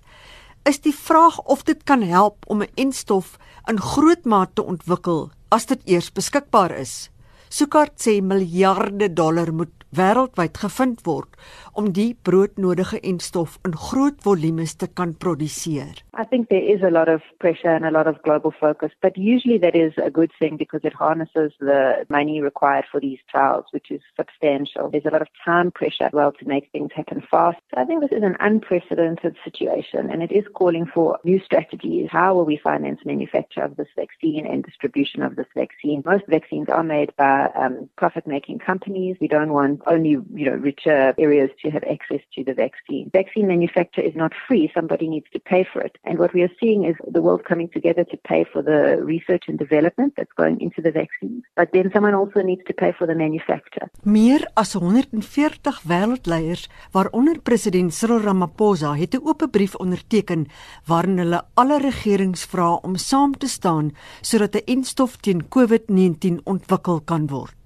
is 0.65 0.81
die 0.81 0.95
vraag 0.97 1.39
of 1.45 1.63
dit 1.69 1.83
kan 1.85 2.03
help 2.03 2.45
om 2.47 2.63
'n 2.63 2.73
enstof 2.75 3.39
in 3.69 3.81
groot 3.81 4.25
mate 4.25 4.53
te 4.55 4.63
ontwikkel 4.63 5.31
as 5.49 5.67
dit 5.67 5.81
eers 5.85 6.13
beskikbaar 6.13 6.71
is. 6.71 7.11
Sukart 7.49 8.01
sê 8.01 8.21
miljarde 8.21 9.13
dollar 9.13 9.53
moet 9.53 9.84
wêreldwyd 9.97 10.59
gevind 10.59 11.05
word 11.07 11.37
om 11.79 11.91
die 11.95 12.15
broodnodige 12.27 13.01
enstof 13.01 13.59
in 13.67 13.75
groot 13.75 14.23
volumes 14.23 14.75
te 14.79 14.87
kan 14.87 15.15
produseer. 15.19 16.03
I 16.15 16.25
think 16.25 16.49
there 16.49 16.63
is 16.75 16.83
a 16.83 16.91
lot 16.91 17.09
of 17.09 17.23
pressure 17.39 17.75
and 17.75 17.85
a 17.85 17.91
lot 17.91 18.07
of 18.07 18.23
global 18.23 18.53
focus, 18.61 18.93
but 19.03 19.17
usually 19.17 19.59
that 19.59 19.75
is 19.75 19.93
a 19.99 20.11
good 20.11 20.33
thing 20.39 20.57
because 20.57 20.85
it 20.85 20.95
harnesses 20.95 21.53
the 21.59 22.07
money 22.09 22.41
required 22.41 22.85
for 22.91 23.01
these 23.01 23.19
trials, 23.31 23.65
which 23.73 23.91
is 23.91 24.01
substantial. 24.17 24.91
There's 24.91 25.07
a 25.07 25.11
lot 25.11 25.23
of 25.23 25.29
time 25.45 25.71
pressure 25.71 26.05
as 26.05 26.13
well 26.13 26.33
to 26.33 26.49
make 26.49 26.71
things 26.71 26.91
happen 26.95 27.23
fast. 27.31 27.59
So 27.75 27.81
I 27.81 27.85
think 27.85 28.01
this 28.01 28.17
is 28.17 28.23
an 28.23 28.37
unprecedented 28.41 29.37
situation 29.45 30.11
and 30.11 30.23
it 30.23 30.33
is 30.33 30.45
calling 30.55 30.87
for 30.87 31.19
new 31.25 31.41
strategies. 31.41 32.09
How 32.11 32.35
will 32.35 32.45
we 32.45 32.57
finance 32.57 33.01
manufacture 33.05 33.63
of 33.63 33.77
this 33.77 33.89
vaccine 33.97 34.47
and 34.47 34.65
distribution 34.65 35.23
of 35.23 35.37
this 35.37 35.51
vaccine? 35.55 36.03
Most 36.05 36.25
vaccines 36.29 36.69
are 36.69 36.85
made 36.85 37.15
by 37.17 37.51
um, 37.57 37.89
profit-making 37.97 38.61
companies. 38.61 39.17
We 39.21 39.29
don't 39.29 39.53
want 39.53 39.84
only, 39.87 40.11
you 40.35 40.47
know, 40.49 40.57
richer 40.57 41.15
areas 41.19 41.51
to 41.63 41.71
have 41.71 41.85
access 41.85 42.23
to 42.35 42.45
the 42.45 42.55
vaccine. 42.55 43.11
Vaccine 43.13 43.47
manufacture 43.47 44.01
is 44.01 44.15
not 44.15 44.33
free. 44.47 44.71
Somebody 44.75 45.09
needs 45.09 45.27
to 45.33 45.41
pay 45.41 45.67
for 45.71 45.81
it. 45.81 45.97
And 46.05 46.19
what 46.19 46.33
we 46.35 46.43
are 46.43 46.55
seeing 46.61 46.85
is 46.85 46.97
the 47.13 47.23
world 47.23 47.45
coming 47.45 47.69
together 47.69 48.05
to 48.05 48.17
pay 48.17 48.45
for 48.53 48.63
the 48.63 48.81
research 49.13 49.45
and 49.49 49.59
development 49.59 50.15
that's 50.17 50.33
going 50.37 50.61
into 50.61 50.81
the 50.83 50.93
vaccine. 50.93 51.43
But 51.57 51.69
then 51.73 51.91
someone 51.93 52.15
also 52.15 52.41
needs 52.43 52.65
to 52.67 52.75
pay 52.75 52.93
for 52.99 53.07
the 53.07 53.15
manufacture. 53.15 53.87
Meer 54.03 54.43
as 54.55 54.75
140 54.75 55.81
wêreldleiers, 55.89 56.69
waaronder 56.93 57.41
president 57.43 57.95
Cyril 57.95 58.21
Ramaphosa, 58.21 58.95
het 58.97 59.15
'n 59.15 59.27
oop 59.27 59.49
brief 59.51 59.75
onderteken 59.75 60.47
waarin 60.87 61.19
hulle 61.19 61.43
alle 61.55 61.79
regerings 61.79 62.45
vra 62.45 62.75
om 62.75 62.97
saam 62.97 63.33
te 63.37 63.49
staan 63.49 63.93
sodat 64.21 64.55
'n 64.55 64.67
enstof 64.75 65.17
teen 65.17 65.49
COVID-19 65.49 66.41
ontwikkel 66.45 67.01
kan 67.01 67.27
word. 67.27 67.64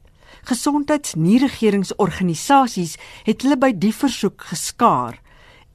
Gesondheidsnieregeringsorganisasies 0.48 2.96
het 3.26 3.42
hulle 3.44 3.58
by 3.60 3.72
die 3.76 3.92
versoek 3.92 4.40
geskaar 4.48 5.20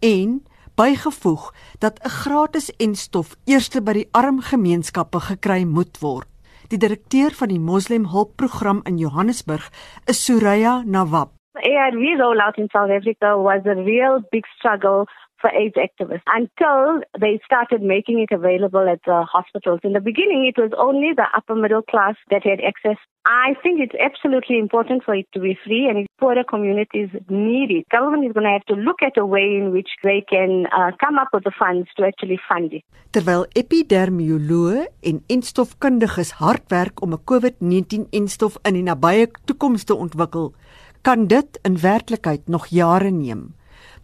en 0.02 0.42
bygevoeg 0.76 1.54
dat 1.80 2.00
'n 2.02 2.10
gratis 2.10 2.76
enstof 2.78 3.36
eers 3.46 3.70
by 3.70 3.94
die 3.94 4.10
arm 4.12 4.42
gemeenskappe 4.42 5.20
gekry 5.20 5.64
moet 5.64 6.00
word. 6.02 6.28
Die 6.68 6.78
direkteur 6.78 7.32
van 7.32 7.48
die 7.48 7.60
Moslem 7.60 8.08
Hulpprogram 8.08 8.82
in 8.84 8.98
Johannesburg 8.98 9.72
is 10.06 10.26
Suraya 10.26 10.84
Nawab. 10.86 11.30
ARV 11.54 12.20
rollout 12.20 12.58
in 12.58 12.68
South 12.72 12.90
Africa 12.90 13.38
was 13.38 13.66
a 13.66 13.74
real 13.74 14.20
big 14.32 14.46
struggle 14.58 15.06
for 15.44 15.52
AIDS 15.52 15.76
activists 15.88 16.28
until 16.40 17.04
they 17.20 17.34
started 17.46 17.82
making 17.96 18.18
it 18.24 18.32
available 18.34 18.86
at 18.88 19.02
the 19.06 19.20
hospitals. 19.36 19.82
In 19.84 19.92
the 19.92 20.00
beginning, 20.00 20.42
it 20.48 20.58
was 20.64 20.72
only 20.88 21.12
the 21.14 21.28
upper 21.36 21.56
middle 21.64 21.82
class 21.82 22.16
that 22.32 22.44
had 22.44 22.60
access. 22.72 23.00
I 23.26 23.56
think 23.62 23.76
it's 23.84 23.98
absolutely 24.00 24.58
important 24.58 25.04
for 25.04 25.14
it 25.16 25.28
to 25.34 25.40
be 25.40 25.58
free 25.66 25.88
and 25.90 26.08
poorer 26.20 26.46
communities 26.54 27.10
need 27.30 27.70
it. 27.72 27.84
Government 27.90 28.24
is 28.28 28.32
going 28.32 28.48
to 28.48 28.56
have 28.58 28.68
to 28.72 28.76
look 28.88 29.00
at 29.04 29.18
a 29.18 29.26
way 29.26 29.48
in 29.60 29.72
which 29.76 29.92
they 30.08 30.24
can 30.34 30.68
uh, 30.68 30.92
come 31.04 31.20
up 31.20 31.30
with 31.34 31.44
the 31.44 31.56
funds 31.60 31.90
to 31.98 32.06
actually 32.10 32.40
fund 32.48 32.72
it. 32.74 32.84
Terwyl 33.14 33.44
epidermioloë 33.54 34.88
en 35.10 35.20
enstofkundiges 35.36 36.32
hard 36.42 36.64
werk 36.74 37.02
om 37.06 37.14
'n 37.14 37.24
COVID-19 37.32 38.08
enstof 38.10 38.58
in 38.68 38.74
die 38.80 38.84
nabye 38.84 39.28
toekoms 39.46 39.84
te 39.84 39.96
ontwikkel, 39.96 40.54
kan 41.02 41.28
dit 41.28 41.60
in 41.62 41.78
werklikheid 41.80 42.48
nog 42.48 42.68
jare 42.68 43.12
neem. 43.12 43.54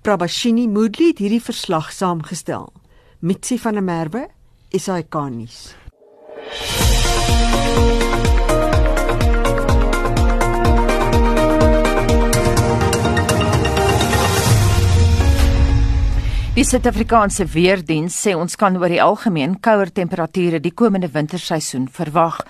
Prabashini 0.02 0.68
Moodley 0.68 1.08
het 1.12 1.18
hierdie 1.20 1.42
verslag 1.44 1.92
saamgestel. 1.92 2.70
Mitsi 3.20 3.58
van 3.60 3.76
der 3.76 3.84
Merwe, 3.84 4.28
SAK-nuus. 4.72 5.76
Die 16.60 16.66
Suid-Afrikaanse 16.68 17.46
Weerdiens 17.54 18.12
sê 18.20 18.34
ons 18.36 18.58
kan 18.60 18.76
oor 18.76 18.92
die 18.92 19.00
algemeen 19.00 19.54
kouer 19.64 19.88
temperature 19.96 20.60
die 20.60 20.74
komende 20.82 21.08
winterseisoen 21.14 21.86
verwag. 21.88 22.42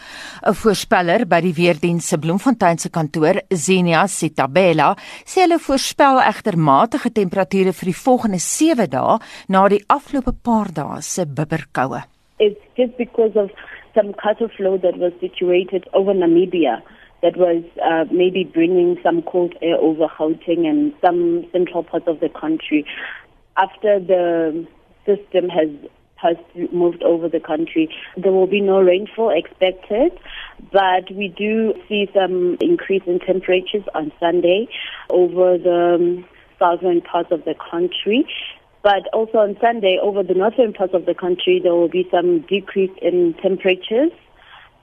'n 0.49 0.55
Voorspeller 0.61 1.27
by 1.29 1.39
die 1.45 1.53
Weerdiens 1.53 2.07
se 2.09 2.17
Bloemfontein 2.17 2.79
se 2.81 2.89
kantoor, 2.89 3.37
Zenia 3.53 4.07
Sitabela, 4.07 4.95
sê 5.29 5.43
hulle 5.43 5.59
voorspel 5.61 6.23
egter 6.25 6.57
matige 6.57 7.13
temperature 7.13 7.71
vir 7.71 7.91
die 7.91 8.01
volgende 8.05 8.39
7 8.39 8.89
dae 8.89 9.19
na 9.47 9.67
die 9.69 9.83
afgelope 9.87 10.33
paar 10.41 10.73
dae 10.73 11.01
se 11.01 11.27
bibberkoue. 11.27 12.01
It's 12.39 12.61
just 12.75 12.97
because 12.97 13.37
of 13.37 13.51
some 13.93 14.13
cutoff 14.13 14.51
flow 14.57 14.79
that 14.79 14.97
was 14.97 15.13
situated 15.19 15.85
over 15.93 16.15
Namibia 16.15 16.81
that 17.21 17.37
was 17.37 17.61
uh, 17.77 18.05
maybe 18.09 18.43
bringing 18.43 18.97
some 19.03 19.21
cold 19.21 19.53
air 19.61 19.77
over 19.77 20.07
Gauteng 20.17 20.65
and 20.65 20.93
some 21.05 21.45
central 21.51 21.83
parts 21.83 22.07
of 22.07 22.19
the 22.21 22.29
country. 22.29 22.85
After 23.59 23.99
the 23.99 24.67
system 25.05 25.49
has 25.49 25.69
has 26.21 26.35
moved 26.73 27.01
over 27.03 27.29
the 27.29 27.39
country. 27.39 27.89
There 28.17 28.31
will 28.31 28.47
be 28.47 28.59
no 28.59 28.81
rainfall 28.81 29.31
expected, 29.33 30.11
but 30.71 31.09
we 31.13 31.29
do 31.29 31.73
see 31.87 32.09
some 32.13 32.57
increase 32.59 33.03
in 33.07 33.19
temperatures 33.19 33.83
on 33.95 34.11
Sunday 34.19 34.67
over 35.09 35.57
the 35.57 35.95
um, 35.95 36.25
southern 36.59 37.01
parts 37.01 37.31
of 37.31 37.45
the 37.45 37.55
country. 37.71 38.27
But 38.81 39.07
also 39.13 39.39
on 39.39 39.57
Sunday, 39.61 39.97
over 40.01 40.23
the 40.23 40.33
northern 40.33 40.73
parts 40.73 40.93
of 40.93 41.05
the 41.05 41.13
country, 41.13 41.59
there 41.61 41.73
will 41.73 41.89
be 41.89 42.07
some 42.11 42.41
decrease 42.41 42.91
in 43.01 43.33
temperatures. 43.41 44.11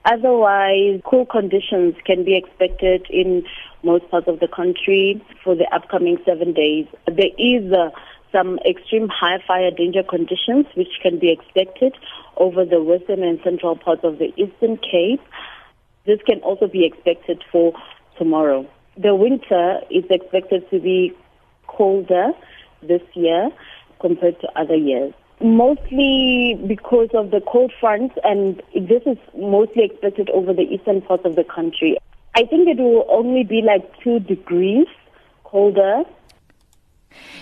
Otherwise, 0.04 1.00
cool 1.04 1.26
conditions 1.26 1.95
can 2.04 2.25
be 2.25 2.37
expected 2.37 3.06
in 3.11 3.45
most 3.83 4.09
parts 4.11 4.28
of 4.28 4.38
the 4.40 4.49
country 4.49 5.21
for 5.42 5.54
the 5.54 5.66
upcoming 5.75 6.16
seven 6.25 6.52
days. 6.52 6.87
There 7.06 7.35
is 7.38 7.73
a 7.73 7.90
some 8.33 8.59
extreme 8.68 9.09
high 9.09 9.38
fire 9.47 9.71
danger 9.71 10.02
conditions 10.02 10.66
which 10.75 11.00
can 11.02 11.18
be 11.18 11.30
expected 11.30 11.95
over 12.37 12.64
the 12.64 12.83
western 12.83 13.23
and 13.23 13.40
central 13.42 13.76
parts 13.76 14.02
of 14.04 14.18
the 14.18 14.33
Eastern 14.37 14.76
Cape. 14.78 15.21
This 16.06 16.21
can 16.26 16.40
also 16.40 16.66
be 16.66 16.85
expected 16.85 17.42
for 17.50 17.73
tomorrow. 18.18 18.66
The 18.97 19.14
winter 19.14 19.80
is 19.90 20.04
expected 20.11 20.68
to 20.71 20.80
be 20.80 21.12
colder 21.66 22.33
this 22.83 23.02
year 23.14 23.50
compared 24.00 24.40
to 24.40 24.49
other 24.59 24.76
years. 24.76 25.12
Mostly 25.40 26.59
because 26.66 27.11
of 27.12 27.30
the 27.30 27.42
cold 27.47 27.73
front, 27.78 28.12
and 28.25 28.62
this 28.75 29.02
is 29.04 29.18
mostly 29.37 29.85
expected 29.85 30.30
over 30.30 30.54
the 30.54 30.62
eastern 30.62 31.02
parts 31.02 31.25
of 31.26 31.37
the 31.37 31.45
country. 31.45 31.99
I 32.35 32.45
think 32.45 32.68
it 32.68 32.78
will 32.78 33.04
only 33.09 33.45
be 33.45 33.62
like 33.62 33.85
two 34.02 34.21
degrees 34.21 34.87
colder 35.45 36.02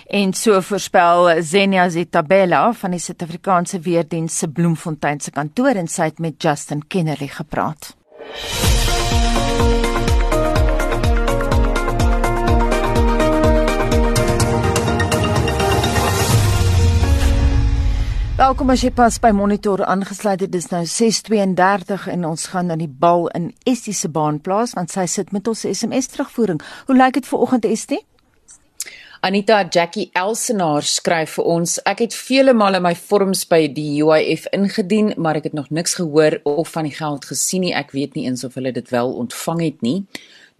En 0.07 0.33
so 0.33 0.61
voorspel 0.61 1.43
Zenia 1.43 1.89
Zitabella 1.89 2.73
van 2.73 2.91
die 2.91 3.01
Suid-Afrikaanse 3.01 3.81
Weerdiens 3.81 4.39
se 4.39 4.49
Bloemfontein 4.49 5.21
se 5.21 5.31
kantoor 5.31 5.81
en 5.81 5.89
sy 5.89 6.11
het 6.13 6.19
met 6.19 6.43
Justin 6.43 6.87
Kennerly 6.87 7.29
gepraat. 7.29 7.95
Welkom 18.35 18.73
as 18.75 18.83
jy 18.83 18.91
pas 18.91 19.15
by 19.23 19.31
Monitor 19.31 19.81
aangesluit 19.87 20.41
het. 20.43 20.51
Dis 20.53 20.67
nou 20.69 20.83
6:32 20.85 22.09
en 22.11 22.25
ons 22.27 22.47
gaan 22.51 22.69
dan 22.69 22.83
die 22.83 22.91
bal 22.91 23.29
in 23.29 23.53
Estie 23.63 23.95
se 23.95 24.09
baan 24.09 24.41
plaas 24.41 24.75
want 24.75 24.91
sy 24.91 25.07
sit 25.07 25.33
met 25.33 25.49
ons 25.49 25.63
SMS 25.71 26.07
terugvoering. 26.07 26.61
Hoe 26.87 26.97
lyk 26.97 27.15
dit 27.15 27.27
vir 27.27 27.39
oggend 27.39 27.65
Estie? 27.65 28.03
Anita 29.25 29.63
Jackie 29.73 30.11
Elsenaar 30.13 30.85
skryf 30.85 31.39
vir 31.39 31.47
ons: 31.49 31.79
Ek 31.89 32.03
het 32.03 32.13
vele 32.13 32.53
male 32.53 32.77
my 32.85 32.91
vorms 33.07 33.47
by 33.49 33.63
die 33.73 34.03
UIF 34.05 34.45
ingedien, 34.53 35.15
maar 35.17 35.39
ek 35.41 35.49
het 35.49 35.57
nog 35.57 35.71
niks 35.73 35.97
gehoor 35.97 36.37
of 36.45 36.75
van 36.75 36.85
die 36.85 36.93
geld 36.93 37.25
gesien 37.31 37.65
nie. 37.65 37.73
Ek 37.73 37.97
weet 37.97 38.19
nie 38.19 38.27
eens 38.29 38.45
of 38.45 38.61
hulle 38.61 38.75
dit 38.77 38.93
wel 38.93 39.17
ontvang 39.25 39.65
het 39.65 39.81
nie. 39.81 40.05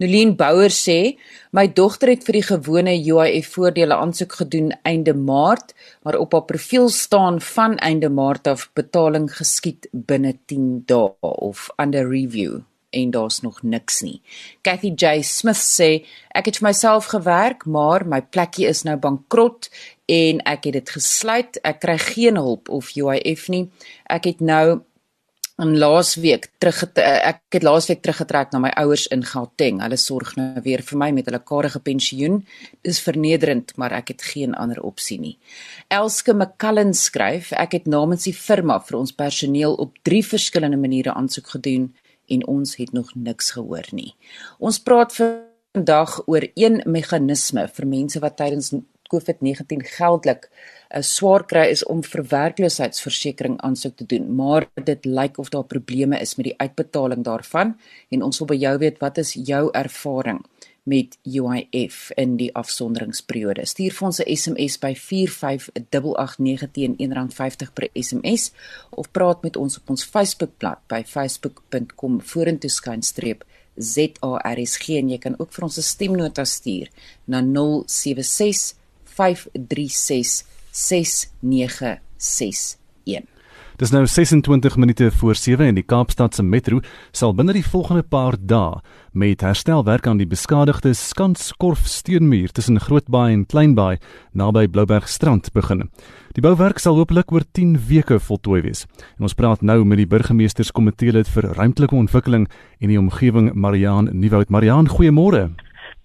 Nolien 0.01 0.33
Bouwer 0.41 0.73
sê, 0.73 1.13
my 1.53 1.67
dogter 1.77 2.15
het 2.15 2.25
vir 2.25 2.39
die 2.39 2.45
gewone 2.49 2.97
UIF 2.97 3.53
voordele 3.53 4.01
aansoek 4.01 4.41
gedoen 4.41 4.73
einde 4.81 5.13
Maart, 5.13 5.77
maar 6.01 6.17
op 6.17 6.33
haar 6.33 6.49
profiel 6.49 6.89
staan 6.89 7.37
van 7.53 7.77
einde 7.77 8.09
Maart 8.09 8.49
af 8.49 8.71
betaling 8.73 9.29
geskied 9.29 9.91
binne 9.93 10.39
10 10.49 10.87
dae 10.89 11.13
of 11.21 11.69
under 11.77 12.09
review 12.09 12.63
en 12.95 13.11
daar's 13.11 13.41
nog 13.43 13.61
niks 13.63 14.01
nie. 14.05 14.21
Kathy 14.65 14.93
J 14.95 15.21
Smith 15.27 15.61
sê 15.61 15.89
ek 16.35 16.49
het 16.49 16.61
vir 16.61 16.69
myself 16.69 17.11
gewerk, 17.11 17.65
maar 17.65 18.07
my 18.07 18.21
plekkie 18.23 18.67
is 18.71 18.85
nou 18.87 18.97
bankrot 19.01 19.69
en 20.11 20.41
ek 20.45 20.69
het 20.69 20.79
dit 20.79 20.95
gesluit. 20.97 21.61
Ek 21.63 21.81
kry 21.83 21.97
geen 22.01 22.39
hulp 22.39 22.69
of 22.69 22.95
UIF 22.95 23.47
nie. 23.53 23.67
Ek 24.09 24.29
het 24.31 24.43
nou 24.43 24.81
in 25.63 25.77
laasweek 25.79 26.49
terug 26.59 26.81
ek 26.99 27.39
het 27.55 27.63
laasweek 27.63 28.01
teruggetrek 28.03 28.51
na 28.51 28.59
my 28.59 28.71
ouers 28.81 29.05
in 29.15 29.23
Gauteng. 29.23 29.79
Hulle 29.83 29.97
sorg 29.99 30.33
nou 30.35 30.59
weer 30.65 30.83
vir 30.83 30.99
my 30.99 31.09
met 31.15 31.29
hulle 31.29 31.39
karige 31.39 31.79
pensioen. 31.79 32.41
Dis 32.83 32.99
vernederend, 33.03 33.71
maar 33.79 33.95
ek 33.95 34.11
het 34.15 34.25
geen 34.33 34.55
ander 34.59 34.81
opsie 34.83 35.19
nie. 35.21 35.37
Elske 35.87 36.35
McCullen 36.35 36.91
skryf, 36.93 37.53
ek 37.55 37.79
het 37.79 37.87
namens 37.87 38.27
die 38.27 38.35
firma 38.35 38.81
vir 38.83 38.99
ons 38.99 39.15
personeel 39.15 39.77
op 39.79 39.95
3 40.03 40.25
verskillende 40.35 40.79
maniere 40.81 41.15
aansoek 41.15 41.55
gedoen 41.55 41.93
en 42.27 42.45
ons 42.47 42.75
het 42.75 42.91
nog 42.93 43.13
niks 43.15 43.51
gehoor 43.55 43.87
nie. 43.91 44.15
Ons 44.59 44.79
praat 44.79 45.15
vandag 45.15 46.21
oor 46.25 46.47
een 46.53 46.81
meganisme 46.85 47.67
vir 47.67 47.87
mense 47.87 48.19
wat 48.19 48.37
tydens 48.37 48.73
COVID-19 49.13 49.85
geldelik 49.97 50.49
'n 50.89 51.03
swaar 51.03 51.45
kry 51.45 51.65
is 51.69 51.85
om 51.85 52.03
vir 52.03 52.23
werkloosheidsversekering 52.23 53.61
aansoek 53.61 53.95
te 53.95 54.05
doen, 54.05 54.35
maar 54.35 54.67
dit 54.83 55.05
lyk 55.05 55.37
of 55.37 55.49
daar 55.49 55.63
probleme 55.63 56.19
is 56.19 56.35
met 56.35 56.45
die 56.45 56.57
uitbetaling 56.57 57.23
daarvan 57.23 57.77
en 58.09 58.21
ons 58.21 58.39
wil 58.39 58.47
by 58.47 58.55
jou 58.55 58.77
weet 58.77 58.99
wat 58.99 59.17
is 59.17 59.33
jou 59.33 59.69
ervaring 59.73 60.41
met 60.85 61.17
UIF 61.25 62.11
in 62.15 62.37
die 62.37 62.51
afsonderingsperiode. 62.55 63.65
Stuur 63.65 63.93
vir 63.97 64.07
ons 64.07 64.19
'n 64.21 64.35
SMS 64.35 64.79
by 64.79 64.95
45889 64.95 66.71
teen 66.71 66.95
R1.50 66.97 67.73
per 67.73 67.89
SMS 67.93 68.51
of 68.89 69.11
praat 69.11 69.43
met 69.43 69.57
ons 69.57 69.77
op 69.77 69.89
ons 69.89 70.03
Facebookblad 70.03 70.79
by 70.87 71.03
facebook.com 71.03 72.21
vorentoe 72.21 72.69
skynstreep 72.69 73.43
ZARSG 73.75 74.89
en 74.89 75.09
jy 75.09 75.17
kan 75.17 75.39
ook 75.39 75.53
vir 75.53 75.63
ons 75.63 75.77
'n 75.77 75.81
stemnota 75.81 76.45
stuur 76.45 76.89
na 77.25 77.41
076 77.41 78.73
536 79.03 80.43
6961. 80.71 83.34
Dis 83.75 83.91
nou 83.91 84.05
26 84.07 84.77
minute 84.79 85.11
voor 85.11 85.35
7 85.35 85.65
en 85.65 85.75
die 85.75 85.83
Kaapstad 85.83 86.35
se 86.35 86.43
metro 86.43 86.77
sal 87.11 87.33
binne 87.35 87.51
die 87.57 87.65
volgende 87.65 88.05
paar 88.07 88.37
dae 88.39 88.77
met 89.11 89.43
herstelwerk 89.43 90.07
aan 90.07 90.21
die 90.21 90.27
beskadigde 90.31 90.93
Skanskorf 90.95 91.83
steenmuur 91.91 92.53
tussen 92.55 92.79
Grootbaai 92.79 93.33
en 93.33 93.43
Kleinbaai 93.45 93.97
naby 94.31 94.67
Blouberg 94.71 95.09
strand 95.11 95.51
begin. 95.51 95.89
Die 96.35 96.43
bouwerk 96.43 96.79
sal 96.79 96.95
hopelik 96.95 97.33
oor 97.35 97.43
10 97.51 97.75
weke 97.89 98.19
voltooi 98.19 98.61
wees. 98.63 98.85
En 99.19 99.27
ons 99.27 99.35
praat 99.35 99.61
nou 99.61 99.81
met 99.83 99.99
die 99.99 100.07
burgemeesterskomitee 100.07 101.11
lid 101.11 101.27
vir 101.35 101.51
ruimtelike 101.59 101.95
ontwikkeling 101.99 102.47
en 102.79 102.87
die 102.91 102.99
omgewing 102.99 103.51
Mariaan 103.53 104.07
Nieuwoud. 104.13 104.49
Mariaan, 104.49 104.87
goeiemôre. 104.87 105.49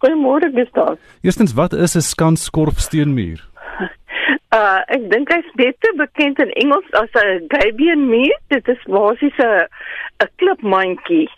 Goeiemôre 0.02 0.50
Gustav. 0.54 0.98
Eerstens, 1.22 1.54
wat 1.54 1.72
is 1.72 1.94
'n 1.94 2.02
Skanskorf 2.02 2.80
steenmuur? 2.80 3.49
Uh 4.50 4.80
ek 4.90 5.04
dink 5.12 5.30
hy's 5.30 5.50
beter 5.54 5.92
bekend 5.94 6.40
in 6.42 6.50
Engels 6.58 6.88
as 6.98 7.10
'n 7.14 7.46
gabion 7.52 8.08
meat. 8.10 8.40
Dit 8.48 8.68
is 8.68 8.82
basies 8.86 9.38
'n 9.38 9.68
'n 10.24 10.30
klipmandjie 10.38 11.30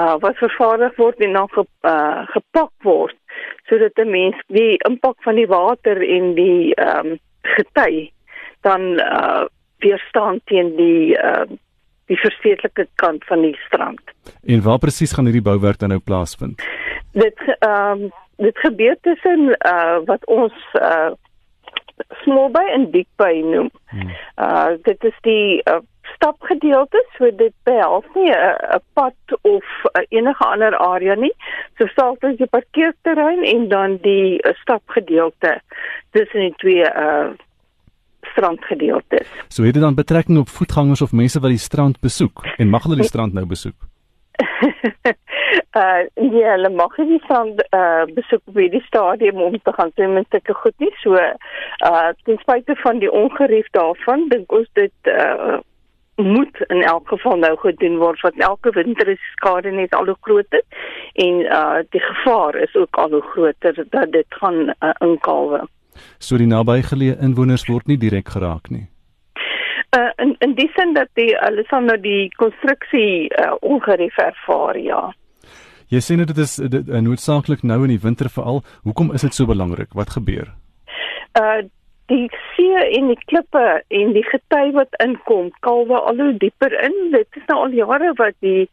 uh 0.00 0.16
wat 0.18 0.36
vervaardig 0.36 0.96
word 0.96 1.18
en 1.18 1.32
dan 1.32 1.48
ge, 1.48 1.64
uh, 1.82 2.26
gepak 2.34 2.72
word 2.82 3.16
sodat 3.68 3.98
'n 3.98 4.10
mens 4.10 4.36
die 4.46 4.76
impak 4.88 5.16
van 5.22 5.34
die 5.34 5.46
water 5.46 6.02
en 6.02 6.34
die 6.34 6.74
ehm 6.74 7.06
um, 7.06 7.18
gety 7.42 8.10
dan 8.60 8.98
uh 8.98 9.46
weerstaan 9.78 10.40
teen 10.44 10.76
die 10.76 11.14
uh 11.14 11.46
die 12.06 12.18
verstedelike 12.18 12.88
kant 12.94 13.24
van 13.24 13.42
die 13.42 13.56
strand. 13.66 14.02
En 14.42 14.62
waar 14.62 14.78
presies 14.78 15.12
gaan 15.12 15.24
hierdie 15.24 15.48
bouwerk 15.50 15.78
dan 15.78 15.88
nou 15.88 16.00
plaasvind? 16.00 16.62
Dit 17.12 17.38
ehm 17.58 18.02
um, 18.02 18.12
dit 18.36 18.58
gebeur 18.58 18.96
tussen 19.00 19.56
uh 19.66 19.98
wat 20.04 20.26
ons 20.26 20.54
uh 20.74 21.10
Smallbay 22.22 22.66
en 22.74 22.90
Diekbay 22.90 23.40
noem. 23.40 23.70
Hmm. 23.90 24.12
Uh 24.36 24.76
dit 24.82 25.04
is 25.04 25.16
die 25.26 25.60
uh, 25.64 25.80
stapgedeelte, 26.14 27.04
so 27.16 27.30
dit 27.36 27.54
behels 27.64 28.04
nie 28.14 28.30
'n 28.30 28.56
uh, 28.74 28.80
pad 28.92 29.38
of 29.40 29.64
uh, 29.84 30.02
enige 30.08 30.44
ander 30.44 30.76
area 30.76 31.14
nie. 31.14 31.32
So 31.78 31.86
selfs 31.86 32.38
jy 32.38 32.46
parkeerterrein 32.46 33.44
en 33.44 33.68
dan 33.68 33.98
die 34.02 34.38
uh, 34.42 34.54
stapgedeelte 34.62 35.60
tussen 36.10 36.40
die 36.40 36.54
twee 36.56 36.84
uh 36.84 37.30
strandgedeeltes. 38.30 39.28
So 39.48 39.62
het 39.62 39.74
dit 39.74 39.82
dan 39.82 39.94
betrekking 39.94 40.38
op 40.38 40.48
voetgangers 40.48 41.02
of 41.02 41.12
mense 41.12 41.40
wat 41.40 41.50
die 41.50 41.58
strand 41.58 42.00
besoek 42.00 42.44
en 42.56 42.68
mag 42.68 42.82
hulle 42.82 42.96
die 42.96 43.04
strand 43.04 43.32
nou 43.32 43.46
besoek? 43.46 43.74
uh 45.76 46.02
ja, 46.14 46.50
hulle 46.56 46.70
mag 46.70 46.96
nie 46.98 47.20
van 47.28 47.54
uh 47.70 48.04
besoek 48.14 48.42
by 48.56 48.68
die 48.72 48.82
stadium 48.86 49.40
om 49.42 49.58
te 49.62 49.72
gaan 49.72 49.92
swem 49.94 50.16
en 50.16 50.26
sulke 50.30 50.54
goed 50.54 50.78
nie. 50.78 50.92
So 51.02 51.14
uh 51.14 52.10
ten 52.24 52.38
spyte 52.42 52.76
van 52.82 52.98
die 52.98 53.10
ongerief 53.10 53.68
daarvan, 53.76 54.28
dink 54.28 54.52
ons 54.52 54.68
dit 54.72 55.12
uh 55.14 55.58
moet 56.20 56.60
in 56.68 56.82
elk 56.82 57.08
geval 57.08 57.38
nou 57.40 57.56
gedoen 57.56 57.96
word 57.96 58.20
want 58.20 58.40
elke 58.40 58.70
winter 58.76 59.08
is 59.08 59.20
skade 59.36 59.70
net 59.70 59.94
al 59.94 60.10
hoe 60.10 60.16
groter 60.20 60.62
en 61.14 61.44
uh 61.46 61.80
die 61.90 62.00
gevaar 62.00 62.56
is 62.56 62.74
ook 62.74 62.96
al 62.96 63.10
hoe 63.10 63.22
groter 63.22 63.84
dat 63.90 64.12
dit 64.12 64.26
gaan 64.28 64.68
uh, 64.68 64.92
inkalwe. 64.98 65.62
So 66.18 66.36
die 66.36 66.50
nabygeleë 66.50 67.20
inwoners 67.24 67.66
word 67.68 67.86
nie 67.86 67.98
direk 67.98 68.28
geraak 68.28 68.70
nie. 68.70 68.86
Uh, 69.96 70.10
in 70.22 70.36
in 70.38 70.54
die 70.54 70.70
sin 70.76 70.94
dat 70.94 71.08
die 71.18 71.32
hulle 71.34 71.64
sal 71.70 71.82
nou 71.82 71.96
die 71.98 72.28
konstruksie 72.38 73.26
uh, 73.38 73.54
ongerief 73.60 74.18
ervaar 74.18 74.78
ja. 74.78 75.08
Jy 75.90 76.00
sê 76.06 76.16
net 76.18 76.30
dit 76.30 76.38
is 76.38 76.54
dit, 76.70 76.86
uh, 76.86 77.02
noodsaaklik 77.02 77.64
nou 77.66 77.82
in 77.82 77.90
die 77.96 78.02
winter 78.02 78.30
veral. 78.30 78.62
Hoekom 78.86 79.10
is 79.16 79.26
dit 79.26 79.34
so 79.34 79.50
belangrik? 79.50 79.94
Wat 79.98 80.16
gebeur? 80.16 80.54
Uh 81.38 81.66
die 82.10 82.26
see 82.56 82.78
en 82.98 83.06
die 83.06 83.18
klippe 83.30 83.60
en 83.94 84.08
die 84.16 84.24
gety 84.26 84.72
wat 84.74 84.96
inkom, 84.98 85.52
kalwe 85.62 85.94
al 85.94 86.18
hoe 86.18 86.32
dieper 86.42 86.74
in. 86.82 86.96
Dit 87.12 87.38
is 87.38 87.44
nou 87.46 87.60
al 87.64 87.76
jare 87.76 88.10
wat 88.18 88.34
die 88.42 88.64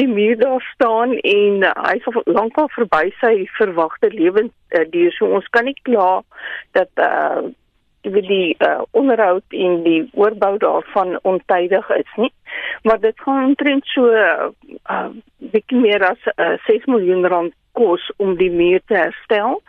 die 0.00 0.08
muur 0.08 0.36
daar 0.40 0.60
staan 0.74 1.14
en 1.16 1.64
uh, 1.64 1.72
hy 1.86 1.94
is 2.02 2.20
lankal 2.28 2.68
verby 2.74 3.06
sy 3.22 3.32
verwagte 3.56 4.12
lewensduur. 4.12 5.08
Uh, 5.08 5.16
so 5.16 5.32
ons 5.40 5.48
kan 5.56 5.68
nie 5.68 5.78
kla 5.88 6.20
dat 6.76 6.92
uh 7.00 7.48
wie 8.02 8.22
die 8.26 8.56
uh, 8.58 8.82
onderhoud 8.90 9.44
en 9.48 9.82
die 9.82 10.10
oorbou 10.14 10.56
daarvan 10.58 11.18
ontydig 11.22 11.90
is 11.90 12.14
nie 12.16 12.32
maar 12.82 13.00
dit 13.00 13.20
gaan 13.20 13.44
omtrent 13.44 13.86
so 13.86 14.06
'n 14.06 14.14
uh, 14.14 14.48
uh, 14.90 15.10
bietjie 15.38 15.80
meer 15.80 16.04
as 16.10 16.22
uh, 16.36 16.58
6 16.66 16.86
miljoen 16.86 17.26
rand 17.26 17.54
kos 17.72 18.10
om 18.16 18.36
die 18.36 18.50
muur 18.50 18.80
te 18.86 18.94
herstel 18.94 19.62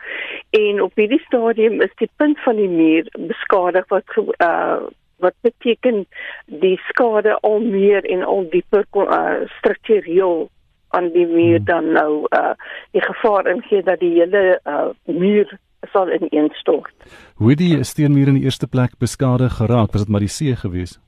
en 0.50 0.82
op 0.82 0.92
hierdie 0.94 1.22
stadium 1.26 1.80
is 1.80 1.94
die 1.96 2.10
punt 2.16 2.40
van 2.40 2.56
die 2.56 2.68
muur 2.68 3.08
beskadig 3.18 3.88
wat 3.88 4.16
uh, 4.38 4.82
wat 5.16 5.34
beteken 5.40 6.06
die 6.46 6.76
skade 6.88 7.38
al 7.40 7.60
meer 7.60 8.04
en 8.04 8.22
al 8.22 8.48
dieper 8.50 8.84
uh, 8.92 9.46
struktureel 9.58 10.48
aan 10.88 11.10
die 11.12 11.26
muur 11.26 11.56
hmm. 11.56 11.64
dan 11.64 11.92
nou 11.92 12.26
uh, 12.30 12.54
die 12.90 13.02
gevaar 13.02 13.46
ingee 13.46 13.82
dat 13.82 13.98
die 13.98 14.12
hele 14.20 14.60
uh, 14.64 14.90
muur 15.04 15.58
sal 15.92 16.12
ineenstort. 16.12 16.94
Hoe 17.34 17.54
die 17.54 17.82
steenmuur 17.84 18.28
in 18.28 18.40
die 18.40 18.44
eerste 18.44 18.66
plek 18.66 18.98
beskadig 18.98 19.56
geraak? 19.56 19.92
Was 19.92 20.04
dit 20.04 20.10
maar 20.10 20.24
die 20.24 20.32
see 20.32 20.56
gewees? 20.56 20.98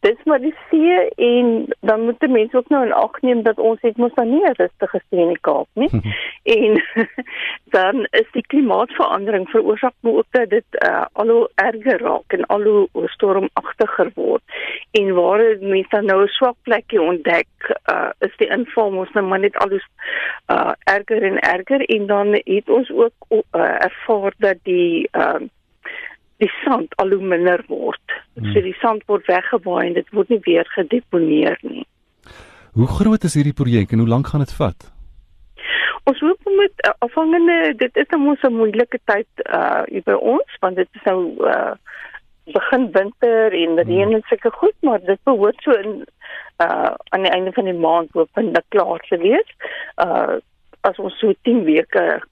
Dit 0.00 0.18
is 0.18 0.24
maar 0.24 0.40
die 0.40 0.54
see 0.70 1.08
en 1.16 1.66
dan 1.80 2.00
moet 2.04 2.28
mense 2.28 2.56
ook 2.56 2.68
nou 2.68 2.84
in 2.86 2.92
ag 2.92 3.20
neem 3.20 3.42
dat 3.42 3.58
ons 3.58 3.80
het 3.80 3.96
mos 3.96 4.14
dan 4.14 4.30
nie 4.30 4.44
'n 4.44 4.54
rustige 4.56 5.00
see 5.08 5.20
in 5.20 5.28
die 5.28 5.40
Kaap 5.40 5.68
nie. 5.72 5.90
en 6.56 6.82
dan 7.76 8.06
is 8.10 8.30
die 8.32 8.46
klimaatsverandering 8.46 9.48
veroorsaak 9.50 9.92
ook 10.02 10.26
dat 10.30 10.50
dit 10.50 10.64
uh, 10.88 11.04
al 11.12 11.28
hoe 11.28 11.50
erger 11.54 12.00
raak 12.00 12.32
en 12.32 12.46
al 12.46 12.62
hoe 12.62 13.08
stormagtiger 13.08 14.10
word. 14.14 14.42
En 14.90 15.14
waar 15.14 15.56
mense 15.60 15.90
dan 15.90 16.04
nou 16.04 16.22
'n 16.22 16.28
swak 16.28 16.56
plekkie 16.62 17.02
ontdek, 17.02 17.76
uh, 17.92 18.10
is 18.18 18.36
die 18.36 18.48
inval 18.48 18.90
mos 18.90 19.12
nou 19.12 19.26
maar 19.26 19.40
net 19.40 19.56
al 19.56 19.68
hoe 19.68 19.82
uh, 20.48 20.72
erger 20.84 21.22
en 21.22 21.38
erger 21.38 21.80
en 21.80 22.06
dan 22.06 22.32
het 22.32 22.68
ons 22.68 22.90
ook 22.90 23.14
uh, 23.30 23.84
ervaar 23.84 24.32
dat 24.38 24.56
die 24.62 25.08
uh, 25.12 25.40
die 26.36 26.52
sand 26.64 26.96
al 26.96 27.10
hoe 27.10 27.22
minder 27.22 27.64
word. 27.68 28.09
Hmm. 28.40 28.52
So 28.52 28.62
die 28.64 28.76
sand 28.80 29.04
word 29.06 29.26
weggewaai 29.28 29.86
en 29.86 29.98
dit 29.98 30.08
word 30.16 30.30
nie 30.32 30.40
weer 30.46 30.68
gedeponeer 30.76 31.58
nie. 31.62 31.84
Hoe 32.72 32.86
groot 32.86 33.24
is 33.28 33.34
hierdie 33.36 33.56
projek 33.56 33.92
en 33.92 34.02
hoe 34.02 34.08
lank 34.08 34.30
gaan 34.32 34.44
dit 34.44 34.54
vat? 34.56 34.86
Ons 36.08 36.20
hoop 36.24 36.48
met 36.56 36.84
uh, 36.86 36.92
afhangende 37.06 37.74
dit 37.76 37.96
is 38.02 38.08
nou 38.10 38.20
mos 38.22 38.42
'n 38.48 38.56
moeilike 38.56 39.00
tyd 39.04 39.44
uh 39.46 39.82
hier 39.90 40.06
by 40.06 40.16
ons 40.34 40.56
want 40.64 40.76
dit 40.76 40.88
is 40.94 41.04
nou 41.04 41.20
uh 41.44 41.74
begin 42.50 42.88
winter 42.92 43.52
en 43.52 43.76
reën 43.78 44.08
hmm. 44.08 44.14
en 44.14 44.22
sulke 44.28 44.50
goed 44.50 44.76
maar 44.80 45.00
dit 45.04 45.20
behoort 45.24 45.60
so 45.62 45.76
in 45.76 45.92
uh 46.64 46.94
aan 47.12 47.26
die 47.26 47.34
einde 47.36 47.52
van 47.52 47.64
die 47.64 47.76
maand 47.86 48.10
hoop 48.12 48.40
en 48.40 48.52
dit 48.52 48.66
klaar 48.68 49.04
te 49.08 49.18
wees. 49.18 49.50
Uh 50.06 50.40
as 50.80 50.98
ons 50.98 51.18
so 51.18 51.32
10 51.42 51.64
weke 51.64 52.22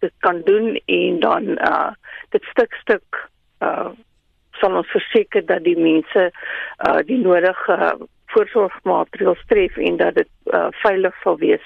dit 0.00 0.12
kan 0.18 0.42
doen 0.44 0.80
en 0.86 1.20
dan 1.20 1.48
uh 1.70 1.92
dit 2.34 2.42
stuk 2.50 2.74
stuk 2.82 3.28
uh 3.62 3.94
sal 4.60 4.76
ons 4.76 4.92
verseker 4.92 5.44
dat 5.46 5.64
die 5.64 5.76
mense 5.78 6.30
uh 6.86 7.00
die 7.06 7.18
nodige 7.22 7.76
uh, 7.76 7.94
voorsorgmaatreëls 8.34 9.44
tref 9.50 9.76
en 9.76 9.96
dat 10.00 10.16
dit 10.18 10.28
uh, 10.52 10.66
veilig 10.82 11.14
sal 11.22 11.38
wees 11.40 11.62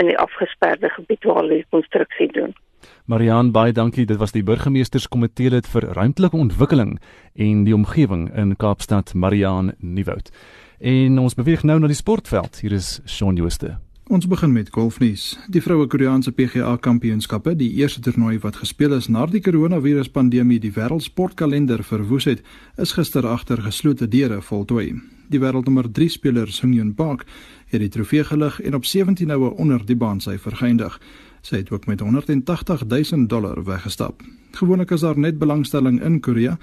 in 0.00 0.10
die 0.10 0.18
afgesperde 0.18 0.88
gebied 0.94 1.24
waar 1.24 1.42
hulle 1.42 1.60
die 1.60 1.70
konstruksie 1.74 2.30
doen. 2.32 2.54
Marian 3.06 3.52
baie 3.52 3.72
dankie. 3.72 4.06
Dit 4.06 4.18
was 4.22 4.34
die 4.34 4.44
burgemeesterskomitee 4.46 5.50
lid 5.50 5.66
vir 5.70 5.88
ruimtelike 5.98 6.36
ontwikkeling 6.36 6.96
en 7.34 7.64
die 7.66 7.74
omgewing 7.74 8.28
in 8.34 8.56
Kaapstad, 8.56 9.14
Marian 9.14 9.74
Nieuwoud. 9.78 10.30
En 10.78 11.18
ons 11.18 11.34
beweeg 11.34 11.64
nou 11.64 11.78
na 11.80 11.90
die 11.90 11.98
sportveld. 11.98 12.60
Hier 12.62 12.76
is 12.76 13.00
Shaun 13.06 13.36
Jooste. 13.36 13.76
Ons 14.06 14.28
begin 14.30 14.52
met 14.54 14.68
golfnuus. 14.70 15.32
Die 15.50 15.58
vroue 15.58 15.88
Koreaanse 15.90 16.30
PGA 16.30 16.76
Kampioenskappe, 16.78 17.56
die 17.58 17.72
eerste 17.80 17.98
toernooi 18.04 18.36
wat 18.38 18.60
gespeel 18.60 18.94
is 18.94 19.08
na 19.10 19.24
die 19.26 19.40
koronaviruspandemie 19.42 20.60
die 20.62 20.70
wêreldsportkalender 20.76 21.82
verwoes 21.82 22.28
het, 22.30 22.44
is 22.78 22.92
gister 22.94 23.26
agter 23.26 23.64
geslote 23.64 24.06
deure 24.06 24.38
voltooi. 24.46 24.92
Die 25.26 25.42
wêreldnommer 25.42 25.90
3 25.90 26.06
speler 26.14 26.54
Sung 26.54 26.76
Hyun 26.76 26.94
Park 26.94 27.26
het 27.74 27.82
die 27.82 27.90
trofee 27.90 28.22
gelig 28.30 28.60
en 28.62 28.78
op 28.78 28.86
17 28.86 29.34
houe 29.34 29.50
onder 29.58 29.82
die 29.82 29.98
baan 29.98 30.22
sy 30.22 30.38
vergeëindig. 30.38 31.00
Sy 31.42 31.64
het 31.64 31.74
ook 31.74 31.90
met 31.90 32.00
180 32.00 32.86
000 32.86 33.26
dollar 33.26 33.64
weggestap. 33.66 34.22
Gewoonlik 34.54 34.94
is 34.94 35.02
daar 35.02 35.18
net 35.18 35.42
belangstelling 35.42 35.98
in 35.98 36.20
Korea, 36.20 36.58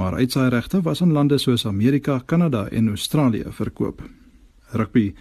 maar 0.00 0.16
uitsaai 0.16 0.48
regte 0.48 0.80
was 0.80 1.04
in 1.04 1.12
lande 1.12 1.36
soos 1.38 1.66
Amerika, 1.66 2.22
Kanada 2.24 2.70
en 2.72 2.88
Australië 2.88 3.44
verkoop. 3.52 4.00
Rugby 4.72 5.12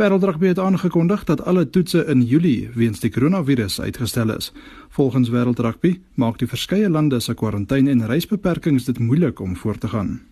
Wêreldrugby 0.00 0.46
het 0.46 0.58
aangekondig 0.58 1.24
dat 1.24 1.42
alle 1.44 1.70
toetse 1.70 2.04
in 2.08 2.22
Julie 2.24 2.70
weens 2.74 3.00
die 3.00 3.10
koronavirus 3.12 3.80
uitgestel 3.80 4.30
is. 4.32 4.46
Volgens 4.88 5.28
Wêreldrugby 5.28 5.98
maak 6.14 6.38
die 6.40 6.48
verskeie 6.48 6.88
lande 6.88 7.18
se 7.20 7.34
kwarantyne 7.34 7.90
en 7.92 8.06
reisbeperkings 8.08 8.86
dit 8.88 8.98
moeilik 8.98 9.40
om 9.44 9.56
voort 9.56 9.80
te 9.80 9.90
gaan. 9.92 10.22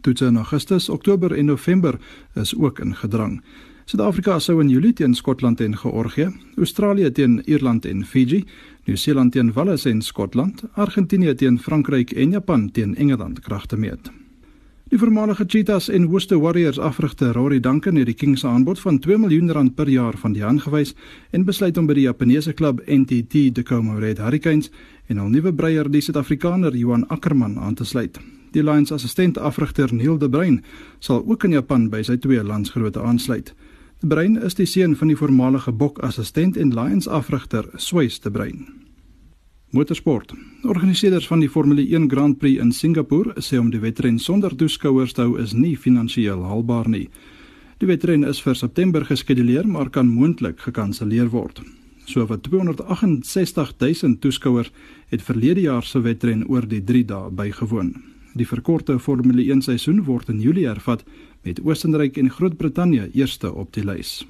Toetse 0.00 0.26
in 0.26 0.36
Augustus, 0.36 0.88
Oktober 0.88 1.32
en 1.32 1.46
November 1.46 2.00
is 2.34 2.56
ook 2.58 2.82
in 2.82 2.94
gedrang. 2.94 3.38
Suid-Afrika 3.84 4.38
sou 4.38 4.58
in 4.60 4.68
Julie 4.68 4.92
teen 4.92 5.14
Skotland 5.14 5.60
en 5.60 5.76
Georgië, 5.76 6.32
Australië 6.56 7.12
teen 7.12 7.42
Ierland 7.46 7.86
en 7.86 8.04
Fiji, 8.04 8.44
Nieu-Seeland 8.84 9.32
teen 9.32 9.52
Wales 9.52 9.84
en 9.84 10.02
Skotland, 10.02 10.64
Argentinië 10.72 11.34
teen 11.34 11.58
Frankryk 11.58 12.10
en 12.10 12.30
Japan 12.30 12.70
teen 12.70 12.96
Engeland 12.96 13.40
kragte 13.40 13.76
meet. 13.76 14.23
Die 14.94 15.00
voormalige 15.02 15.44
Cheetahs 15.46 15.88
en 15.88 16.04
Worcester 16.06 16.38
Warriors 16.38 16.78
afrigter 16.78 17.32
Rory 17.34 17.60
Duncan 17.60 17.96
het 17.96 18.06
die 18.06 18.14
Kings 18.14 18.40
se 18.40 18.46
aanbod 18.46 18.78
van 18.78 19.00
2 19.02 19.16
miljoen 19.18 19.50
rand 19.50 19.74
per 19.74 19.88
jaar 19.90 20.14
van 20.16 20.32
die 20.32 20.44
hand 20.44 20.62
gewys 20.62 20.92
en 21.34 21.42
besluit 21.44 21.80
om 21.80 21.88
by 21.88 21.96
die 21.98 22.04
Japaneese 22.04 22.52
klub 22.54 22.78
NTT 22.86 23.42
Tacoma 23.56 23.98
Red 23.98 24.22
Hurricanes 24.22 24.70
en 25.10 25.18
al 25.18 25.32
nuwe 25.34 25.50
breier 25.50 25.90
die 25.90 25.98
Suid-Afrikaner 26.00 26.78
Johan 26.78 27.08
Ackerman 27.08 27.58
aan 27.58 27.74
te 27.74 27.84
sluit. 27.84 28.20
Die 28.54 28.62
Lions 28.62 28.94
assistent 28.94 29.38
afrigter 29.38 29.90
Neil 29.90 30.14
De 30.18 30.30
Bruin 30.30 30.62
sal 31.00 31.26
ook 31.26 31.42
in 31.50 31.58
Japan 31.58 31.90
by 31.90 32.04
sy 32.06 32.14
twee 32.14 32.46
landsgrootte 32.46 33.02
aansluit. 33.02 33.50
De 33.98 34.06
Bruin 34.06 34.38
is 34.46 34.54
die 34.54 34.70
seun 34.70 34.94
van 34.94 35.10
die 35.10 35.18
voormalige 35.18 35.74
Bok 35.74 35.98
assistent 36.06 36.56
en 36.56 36.70
Lions 36.70 37.10
afrigter 37.10 37.66
Swys 37.74 38.22
De 38.22 38.30
Bruin. 38.30 38.62
Motorsport. 39.74 40.32
Organiseerders 40.62 41.26
van 41.26 41.40
die 41.42 41.48
Formule 41.50 41.82
1 41.82 42.10
Grand 42.10 42.38
Prix 42.38 42.60
in 42.62 42.68
Singapore 42.72 43.32
sê 43.42 43.58
om 43.58 43.72
die 43.74 43.80
wedren 43.82 44.20
sonder 44.22 44.52
toeskouers 44.54 45.16
te 45.16 45.24
hou 45.24 45.32
is 45.42 45.50
nie 45.50 45.72
finansiëel 45.74 46.44
haalbaar 46.46 46.86
nie. 46.92 47.08
Die 47.82 47.88
wedren 47.90 48.22
is 48.22 48.38
vir 48.44 48.54
September 48.54 49.02
geskeduleer, 49.08 49.66
maar 49.66 49.90
kan 49.90 50.06
moontlik 50.06 50.62
gekanselleer 50.62 51.32
word. 51.32 51.58
Sowat 52.06 52.44
268 52.46 53.74
000 53.82 54.20
toeskouers 54.22 54.70
het 55.10 55.26
verlede 55.26 55.66
jaar 55.66 55.82
se 55.82 56.04
wedren 56.06 56.46
oor 56.46 56.68
die 56.70 56.84
3 56.92 57.02
dae 57.10 57.34
bygewoon. 57.34 57.96
Die 58.38 58.46
verkorte 58.46 59.00
Formule 59.02 59.42
1 59.42 59.66
seisoen 59.66 60.04
word 60.06 60.30
in 60.30 60.38
Julie 60.38 60.68
hervat 60.70 61.02
met 61.42 61.58
Oostenryk 61.66 62.22
en 62.22 62.30
Groot-Brittanje 62.30 63.10
eerste 63.10 63.50
op 63.50 63.74
die 63.74 63.82
lys. 63.82 64.20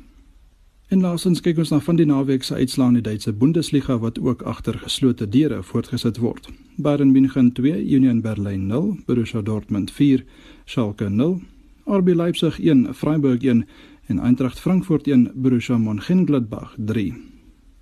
En 0.92 1.00
laasens 1.00 1.40
kyk 1.40 1.58
ons 1.62 1.70
na 1.72 1.78
van 1.80 1.96
die 1.96 2.04
naweek 2.04 2.44
se 2.44 2.58
uitslae 2.60 2.90
in 2.92 2.96
die 2.98 3.06
Duitse 3.06 3.32
Bundesliga 3.32 3.96
wat 4.02 4.18
ook 4.20 4.42
agter 4.44 4.76
geslote 4.82 5.24
deure 5.28 5.62
voortgesit 5.64 6.20
word. 6.20 6.50
Bayern 6.76 7.12
München 7.12 7.52
2, 7.56 7.80
Union 7.96 8.20
Berlin 8.20 8.66
0, 8.68 8.90
Borussia 9.06 9.40
Dortmund 9.42 9.90
4, 9.90 10.24
Schalke 10.64 11.08
0, 11.08 11.40
RB 11.88 12.12
Leipzig 12.14 12.60
1, 12.60 12.94
Freiburg 12.94 13.42
1 13.42 13.64
en 14.06 14.18
Eintracht 14.18 14.60
Frankfurt 14.60 15.08
1, 15.08 15.30
Borussia 15.34 15.78
Mönchengladbach 15.78 16.76
3. 16.76 17.14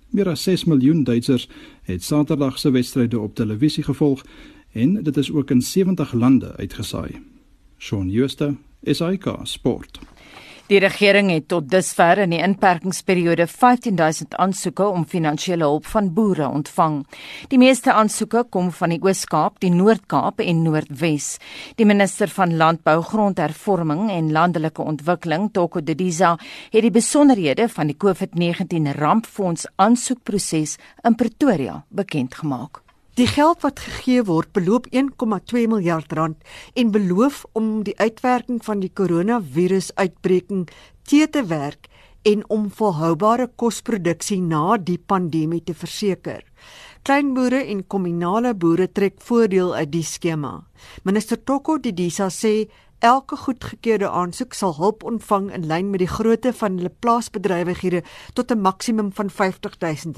Meer 0.09 0.29
as 0.29 0.43
6 0.43 0.63
miljoen 0.71 1.03
Duitsers 1.03 1.49
het 1.83 2.03
Saterdag 2.03 2.59
se 2.59 2.71
wedstryde 2.71 3.19
op 3.19 3.35
televisie 3.35 3.83
gevolg 3.83 4.23
en 4.71 5.03
dit 5.03 5.17
is 5.17 5.31
ook 5.31 5.51
in 5.51 5.61
70 5.61 6.13
lande 6.13 6.55
uitgesaai. 6.55 7.19
Shaun 7.77 8.09
Schuster, 8.11 8.55
SAK 8.83 9.39
Sport. 9.43 9.99
Die 10.73 10.79
regering 10.81 11.27
het 11.29 11.51
tot 11.51 11.67
dusver 11.69 12.23
in 12.23 12.31
die 12.33 12.39
inperkingsperiode 12.41 13.45
15000 13.45 14.33
aansoeke 14.41 14.87
om 14.89 15.03
finansiële 15.05 15.67
hulp 15.69 15.85
van 15.85 16.07
boere 16.15 16.47
ontvang. 16.47 16.95
Die 17.51 17.59
meeste 17.61 17.93
aansoeke 17.93 18.41
kom 18.49 18.71
van 18.73 18.95
die 18.95 18.97
Oos-Kaap, 19.05 19.59
die 19.61 19.69
Noord-Kaap 19.69 20.41
en 20.41 20.63
Noordwes. 20.65 21.35
Die 21.77 21.85
minister 21.85 22.31
van 22.33 22.57
Landbou, 22.57 23.03
Grondhervorming 23.05 24.07
en 24.09 24.31
Landelike 24.33 24.81
Ontwikkeling, 24.81 25.51
Toko 25.53 25.83
Didiza, 25.85 26.39
het 26.73 26.87
die 26.87 26.95
besonderhede 26.95 27.69
van 27.69 27.93
die 27.93 27.99
COVID-19 28.07 28.95
rampfonds 28.97 29.69
aansoekproses 29.75 30.79
in 31.05 31.21
Pretoria 31.21 31.83
bekend 31.93 32.41
gemaak. 32.41 32.82
Die 33.13 33.27
geld 33.29 33.59
wat 33.61 33.77
gegee 33.77 34.23
word 34.25 34.49
beloop 34.57 34.87
1,2 34.89 35.67
miljard 35.69 36.13
rand 36.17 36.39
en 36.73 36.91
beloof 36.91 37.43
om 37.53 37.83
die 37.85 37.93
uitwerking 37.99 38.57
van 38.65 38.79
die 38.81 38.89
koronavirusuitbreking 38.89 40.63
te 41.05 41.27
te 41.29 41.43
werk 41.45 41.85
en 42.25 42.41
om 42.49 42.71
volhoubare 42.73 43.45
kosproduksie 43.55 44.39
na 44.41 44.79
die 44.81 44.97
pandemie 44.97 45.61
te 45.61 45.75
verseker. 45.77 46.41
Kleinboere 47.05 47.59
en 47.75 47.83
kommunale 47.87 48.55
boere 48.57 48.89
trek 48.89 49.21
voordeel 49.21 49.75
uit 49.75 49.91
die 49.93 50.03
skema. 50.03 50.55
Minister 51.03 51.37
Toko 51.37 51.77
Didisa 51.77 52.31
sê 52.33 52.65
elke 52.97 53.37
goedgekeurde 53.37 54.09
aansoek 54.09 54.57
sal 54.57 54.73
hulp 54.79 55.05
ontvang 55.05 55.51
in 55.53 55.69
lyn 55.69 55.93
met 55.93 56.01
die 56.01 56.09
grootte 56.09 56.55
van 56.63 56.81
hulle 56.81 56.95
plaasbedrywighede 57.05 58.01
tot 58.33 58.49
'n 58.49 58.65
maksimum 58.65 59.13
van 59.13 59.29
R50 59.29 59.77
000 59.77 60.17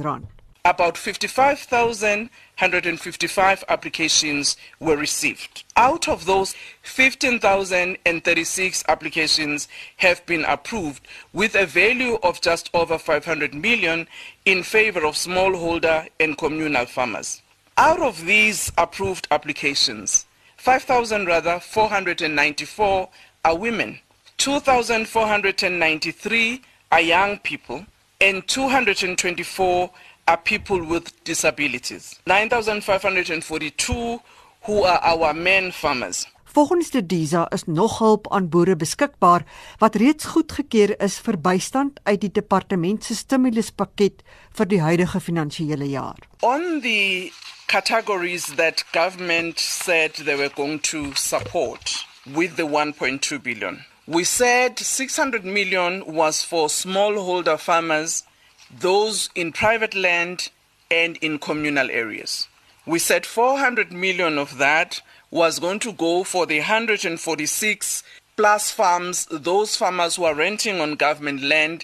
about 0.66 0.98
55,155 0.98 3.64
applications 3.70 4.58
were 4.80 4.98
received. 4.98 5.64
Out 5.78 6.10
of 6.10 6.26
those, 6.26 6.56
15,036 6.82 8.84
applications 8.90 9.68
have 9.98 10.26
been 10.26 10.44
approved 10.46 11.08
with 11.34 11.54
a 11.54 11.68
value 11.68 12.18
of 12.24 12.42
just 12.42 12.72
over 12.74 12.98
500 12.98 13.54
million 13.54 14.08
in 14.46 14.64
favor 14.64 15.06
of 15.06 15.14
smallholder 15.14 16.08
and 16.20 16.36
communal 16.38 16.88
farmers. 16.88 17.44
Out 17.78 18.02
of 18.02 18.26
these 18.26 18.72
approved 18.78 19.28
applications, 19.30 20.26
5,000 20.58 21.28
rather 21.28 21.60
494 21.60 23.10
are 23.44 23.56
women, 23.56 24.00
2,493 24.38 26.62
are 26.92 27.02
young 27.02 27.38
people, 27.40 27.86
and 28.22 28.48
224 28.48 29.92
are 30.28 30.38
people 30.38 30.82
with 30.84 31.24
disabilities. 31.24 32.20
9,542 32.26 34.20
who 34.64 34.84
are 34.84 35.00
our 35.04 35.34
men 35.34 35.72
farmers. 35.72 36.28
Volgens 36.46 36.90
die 36.90 37.06
DISA 37.06 37.48
is 37.52 37.64
nog 37.66 37.98
hulp 38.00 38.32
aan 38.32 38.50
boere 38.50 38.76
beskikbaar 38.76 39.44
wat 39.78 39.96
reeds 39.96 40.26
goedgekeur 40.26 40.96
is 41.04 41.18
vir 41.20 41.38
bystand 41.38 42.00
uit 42.04 42.22
die 42.22 42.32
departement 42.32 43.04
se 43.04 43.16
stimuluspakket 43.16 44.24
vir 44.58 44.70
die 44.72 44.80
huidige 44.82 45.20
finansiële 45.20 45.90
jaar. 45.92 46.16
On 46.40 46.80
the 46.82 47.32
categories 47.68 48.46
that 48.56 48.86
government 48.94 49.60
said 49.60 50.16
they 50.16 50.38
were 50.38 50.54
going 50.56 50.80
to 50.80 51.12
support 51.14 52.06
with 52.24 52.56
the 52.56 52.64
1.2 52.64 53.42
billion. 53.44 53.84
We 54.08 54.24
said 54.24 54.80
600 54.80 55.44
million 55.44 56.04
was 56.08 56.44
for 56.46 56.70
smallholder 56.70 57.58
farmers 57.60 58.24
those 58.72 59.30
in 59.36 59.52
private 59.52 59.96
land 59.96 60.50
and 60.92 61.18
in 61.18 61.40
communal 61.40 61.90
areas. 61.90 62.48
We 62.86 63.00
said 63.00 63.26
400 63.26 63.92
million 63.92 64.38
of 64.38 64.58
that 64.58 65.02
was 65.32 65.60
going 65.60 65.80
to 65.80 65.92
go 65.94 66.24
for 66.24 66.46
the 66.46 66.60
146 66.60 68.04
plus 68.38 68.72
farms, 68.72 69.28
those 69.32 69.76
farmers 69.76 70.16
who 70.16 70.26
are 70.26 70.36
renting 70.36 70.80
on 70.80 70.96
government 70.96 71.42
land, 71.42 71.84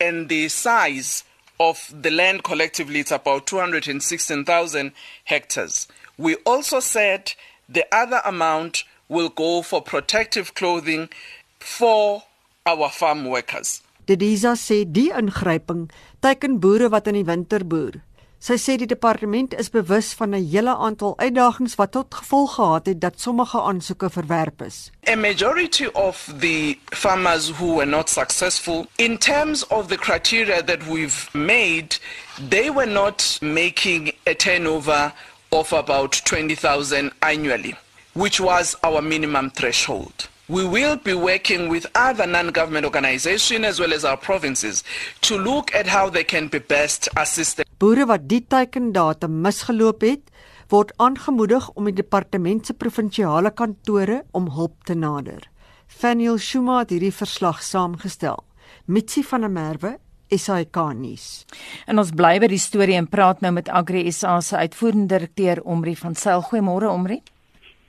and 0.00 0.28
the 0.28 0.48
size 0.48 1.24
of 1.60 1.92
the 2.02 2.10
land 2.10 2.42
collectively 2.42 3.00
it's 3.00 3.10
about 3.10 3.46
216,000 3.46 4.92
hectares. 5.24 5.86
We 6.16 6.36
also 6.36 6.80
said 6.80 7.34
the 7.68 7.86
other 7.94 8.22
amount 8.24 8.84
will 9.08 9.28
go 9.28 9.62
for 9.62 9.82
protective 9.82 10.54
clothing 10.54 11.10
for 11.58 12.24
our 12.64 12.88
farm 12.90 13.26
workers. 13.26 13.82
Dediza 14.10 14.56
sê 14.58 14.82
die 14.90 15.12
ingryping 15.14 15.84
teiken 16.18 16.56
boere 16.62 16.88
wat 16.90 17.06
in 17.06 17.14
die 17.20 17.26
winter 17.28 17.62
boer. 17.62 18.00
Sy 18.42 18.56
sê 18.58 18.74
die 18.80 18.88
departement 18.90 19.52
is 19.62 19.68
bewus 19.70 20.08
van 20.18 20.34
'n 20.34 20.48
hele 20.52 20.74
aantal 20.86 21.12
uitdagings 21.18 21.76
wat 21.78 21.92
tot 21.92 22.14
gevolg 22.20 22.54
gehad 22.54 22.86
het 22.86 23.00
dat 23.00 23.20
sommige 23.20 23.60
aansoeke 23.60 24.10
verwerp 24.10 24.62
is. 24.62 24.90
A 25.06 25.14
majority 25.16 25.86
of 25.94 26.16
the 26.40 26.78
farmers 27.02 27.50
who 27.58 27.76
were 27.76 27.90
not 27.90 28.08
successful 28.08 28.86
in 28.96 29.18
terms 29.18 29.66
of 29.68 29.86
the 29.88 29.98
criteria 29.98 30.62
that 30.64 30.82
we've 30.88 31.28
made, 31.32 32.00
they 32.48 32.70
were 32.70 32.90
not 32.90 33.38
making 33.40 34.12
a 34.26 34.34
turnover 34.34 35.12
of 35.50 35.72
about 35.72 36.12
20,000 36.24 37.12
annually, 37.20 37.76
which 38.14 38.40
was 38.40 38.76
our 38.82 39.02
minimum 39.02 39.50
threshold. 39.50 40.28
We 40.50 40.66
will 40.66 40.96
be 40.96 41.14
working 41.14 41.68
with 41.68 41.86
other 41.94 42.26
non-government 42.26 42.84
organizations 42.84 43.64
as 43.64 43.78
well 43.78 43.92
as 43.94 44.04
our 44.04 44.16
provinces 44.16 44.82
to 45.20 45.38
look 45.38 45.72
at 45.72 45.86
how 45.86 46.10
they 46.10 46.24
can 46.24 46.48
be 46.48 46.58
best 46.58 47.08
assisted. 47.14 47.68
Boere 47.78 48.08
wat 48.10 48.26
die 48.26 48.40
teikendatum 48.42 49.36
misgeloop 49.44 50.02
het, 50.02 50.26
word 50.74 50.90
aangemoedig 50.98 51.70
om 51.78 51.86
die 51.86 51.94
departement 51.94 52.66
se 52.66 52.74
provinsiale 52.74 53.54
kantore 53.54 54.24
om 54.34 54.50
hulp 54.58 54.74
te 54.90 54.98
nader. 54.98 55.46
Faniel 55.86 56.42
Shuma 56.42 56.82
het 56.82 56.96
hierdie 56.96 57.14
verslag 57.14 57.62
saamgestel. 57.62 58.42
Mitsi 58.90 59.22
van 59.22 59.46
der 59.46 59.54
Merwe 59.54 59.96
SAK 60.34 60.82
nuus. 60.98 61.44
En 61.86 62.02
ons 62.02 62.10
bly 62.10 62.40
by 62.42 62.50
die 62.50 62.58
storie 62.58 62.98
en 62.98 63.06
praat 63.06 63.38
nou 63.46 63.54
met 63.54 63.70
Agri 63.70 64.08
SA 64.10 64.40
se 64.42 64.58
uitvoerende 64.58 65.14
direkteur 65.14 65.62
Omri 65.62 65.94
van 65.94 66.18
Sail. 66.18 66.42
Goeiemôre 66.50 66.90
Omri. 66.90 67.22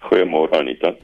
Goeiemôre 0.01 0.57
Anita. 0.57 0.95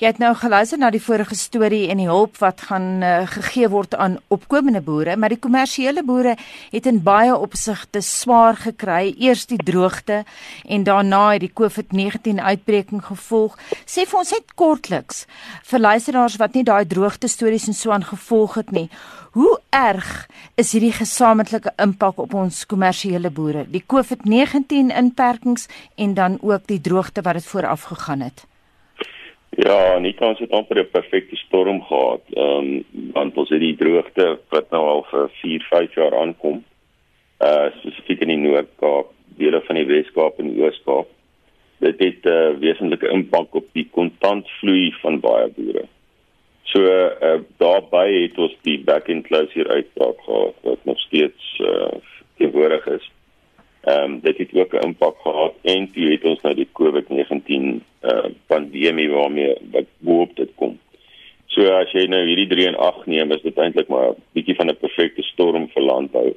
Jy 0.00 0.08
het 0.08 0.20
nou 0.22 0.30
geluister 0.32 0.78
na 0.80 0.88
die 0.88 1.02
vorige 1.04 1.36
storie 1.36 1.90
en 1.92 1.98
die 2.00 2.06
hulp 2.08 2.38
wat 2.40 2.62
gaan 2.70 3.02
uh, 3.04 3.26
gegee 3.28 3.68
word 3.68 3.92
aan 4.00 4.14
opkomende 4.32 4.80
boere, 4.80 5.12
maar 5.20 5.28
die 5.28 5.42
kommersiële 5.44 6.00
boere 6.08 6.38
het 6.72 6.88
in 6.88 7.02
baie 7.04 7.34
opsigte 7.36 8.00
swaar 8.00 8.56
gekry, 8.56 9.12
eers 9.20 9.44
die 9.50 9.60
droogte 9.60 10.22
en 10.64 10.88
daarna 10.88 11.34
het 11.34 11.44
die 11.44 11.52
COVID-19 11.52 12.40
uitbreking 12.40 13.04
gevolg. 13.10 13.60
Sê 13.84 14.08
vir 14.08 14.22
ons 14.22 14.32
net 14.32 14.56
kortliks 14.56 15.26
vir 15.68 15.84
luisteraars 15.84 16.40
wat 16.40 16.56
nie 16.56 16.64
daai 16.64 16.88
droogte 16.88 17.28
stories 17.28 17.68
en 17.68 17.76
so 17.76 17.92
aan 17.92 18.08
gevolg 18.08 18.56
het 18.62 18.72
nie. 18.72 18.88
Hoe 19.30 19.60
erg 19.70 20.26
is 20.58 20.72
hierdie 20.74 20.90
gesamentlike 20.90 21.70
impak 21.78 22.18
op 22.18 22.32
ons 22.34 22.64
kommersiële 22.66 23.30
boere? 23.30 23.62
Die 23.70 23.84
COVID-19 23.92 24.90
inperkings 24.90 25.68
en 25.94 26.16
dan 26.18 26.38
ook 26.42 26.66
die 26.66 26.80
droogte 26.82 27.22
wat 27.22 27.38
dit 27.38 27.46
vooraf 27.46 27.84
gegaan 27.92 28.24
het. 28.26 28.42
Ja, 29.50 30.00
kan 30.18 30.28
ons 30.28 30.38
dit 30.38 30.50
amper 30.50 30.80
'n 30.82 30.90
perfekte 30.90 31.36
storm 31.36 31.82
gehad. 31.82 32.22
Ehm 32.34 32.58
um, 32.58 32.84
want 33.12 33.36
ons 33.36 33.48
het 33.48 33.60
die 33.60 33.76
droogte 33.76 34.38
wat 34.48 34.70
nou 34.70 34.82
al 34.86 35.06
vir 35.10 35.30
4, 35.42 35.66
5 35.70 35.94
jaar 35.94 36.18
aankom. 36.20 36.64
Uh 37.38 37.70
spesifiek 37.78 38.20
in 38.20 38.28
die 38.28 38.42
Noord-Kaap, 38.48 39.12
dele 39.36 39.60
van 39.60 39.76
die 39.76 39.86
Wes-Kaap 39.86 40.38
en 40.38 40.54
die 40.54 40.62
Oos-Kaap. 40.62 41.08
Dit 41.78 41.98
het 41.98 42.24
'n 42.24 42.28
uh, 42.28 42.58
wesentlike 42.58 43.08
impak 43.08 43.54
op 43.54 43.66
die 43.72 43.88
kontantvloei 43.90 44.92
van 45.02 45.20
baie 45.20 45.48
boere. 45.48 45.86
So 46.62 46.82
uh 46.82 47.40
daarbey 47.58 48.22
het 48.22 48.38
ons 48.38 48.56
die 48.62 48.78
back 48.84 49.08
end 49.08 49.26
closure 49.26 49.68
uitbraak 49.68 50.20
gehad 50.26 50.54
wat 50.62 50.84
nog 50.84 51.00
steeds 51.00 51.58
uh 51.58 51.96
teenwoordig 52.36 52.86
is. 52.86 53.10
Ehm 53.80 54.02
um, 54.02 54.20
dit 54.20 54.38
het 54.38 54.54
ook 54.54 54.72
'n 54.74 54.86
impak 54.86 55.16
gehad 55.22 55.54
en 55.62 55.90
toe 55.92 56.10
het 56.10 56.24
ons 56.24 56.40
nou 56.40 56.54
die 56.54 56.68
COVID-19 56.72 57.82
uh 58.02 58.28
pandemie 58.46 59.10
waarmee 59.10 59.56
wat 59.70 59.88
boop 59.98 60.36
dit 60.36 60.50
kom. 60.54 60.78
So 61.46 61.66
as 61.74 61.90
jy 61.92 62.06
nou 62.06 62.22
hierdie 62.26 62.46
3 62.46 62.66
en 62.66 62.76
8 62.76 63.06
neem, 63.06 63.32
is 63.32 63.42
dit 63.42 63.56
eintlik 63.58 63.88
maar 63.88 64.10
'n 64.10 64.22
bietjie 64.32 64.54
van 64.54 64.70
'n 64.70 64.76
perfekte 64.76 65.22
storm 65.22 65.68
vir 65.68 65.82
landbou. 65.82 66.34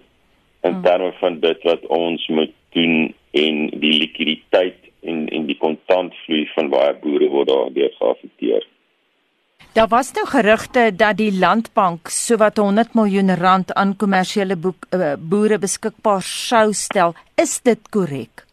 In 0.61 0.73
hmm. 0.73 0.83
terme 0.83 1.11
van 1.11 1.39
dit 1.39 1.63
wat 1.63 1.85
ons 1.87 2.27
moet 2.27 2.53
doen 2.69 3.13
en 3.31 3.67
die 3.67 3.93
likwiditeit 3.99 4.79
en 5.01 5.29
en 5.29 5.45
die 5.45 5.57
kontantvloei 5.57 6.47
van 6.55 6.69
baie 6.69 6.93
boere 6.93 7.27
word 7.29 7.47
daardeur 7.47 7.91
geaffekteer. 7.99 8.65
Daar 9.73 9.87
was 9.87 10.11
nou 10.13 10.25
gerugte 10.27 10.91
dat 10.95 11.17
die 11.17 11.31
landbank 11.39 12.07
sowat 12.07 12.57
100 12.57 12.93
miljoen 12.93 13.35
rand 13.35 13.73
aan 13.73 13.95
kommersiële 13.95 14.57
uh, 14.61 15.13
boere 15.17 15.57
beskikbaar 15.59 16.21
sou 16.21 16.73
stel. 16.73 17.15
Is 17.35 17.61
dit 17.61 17.89
korrek? 17.89 18.45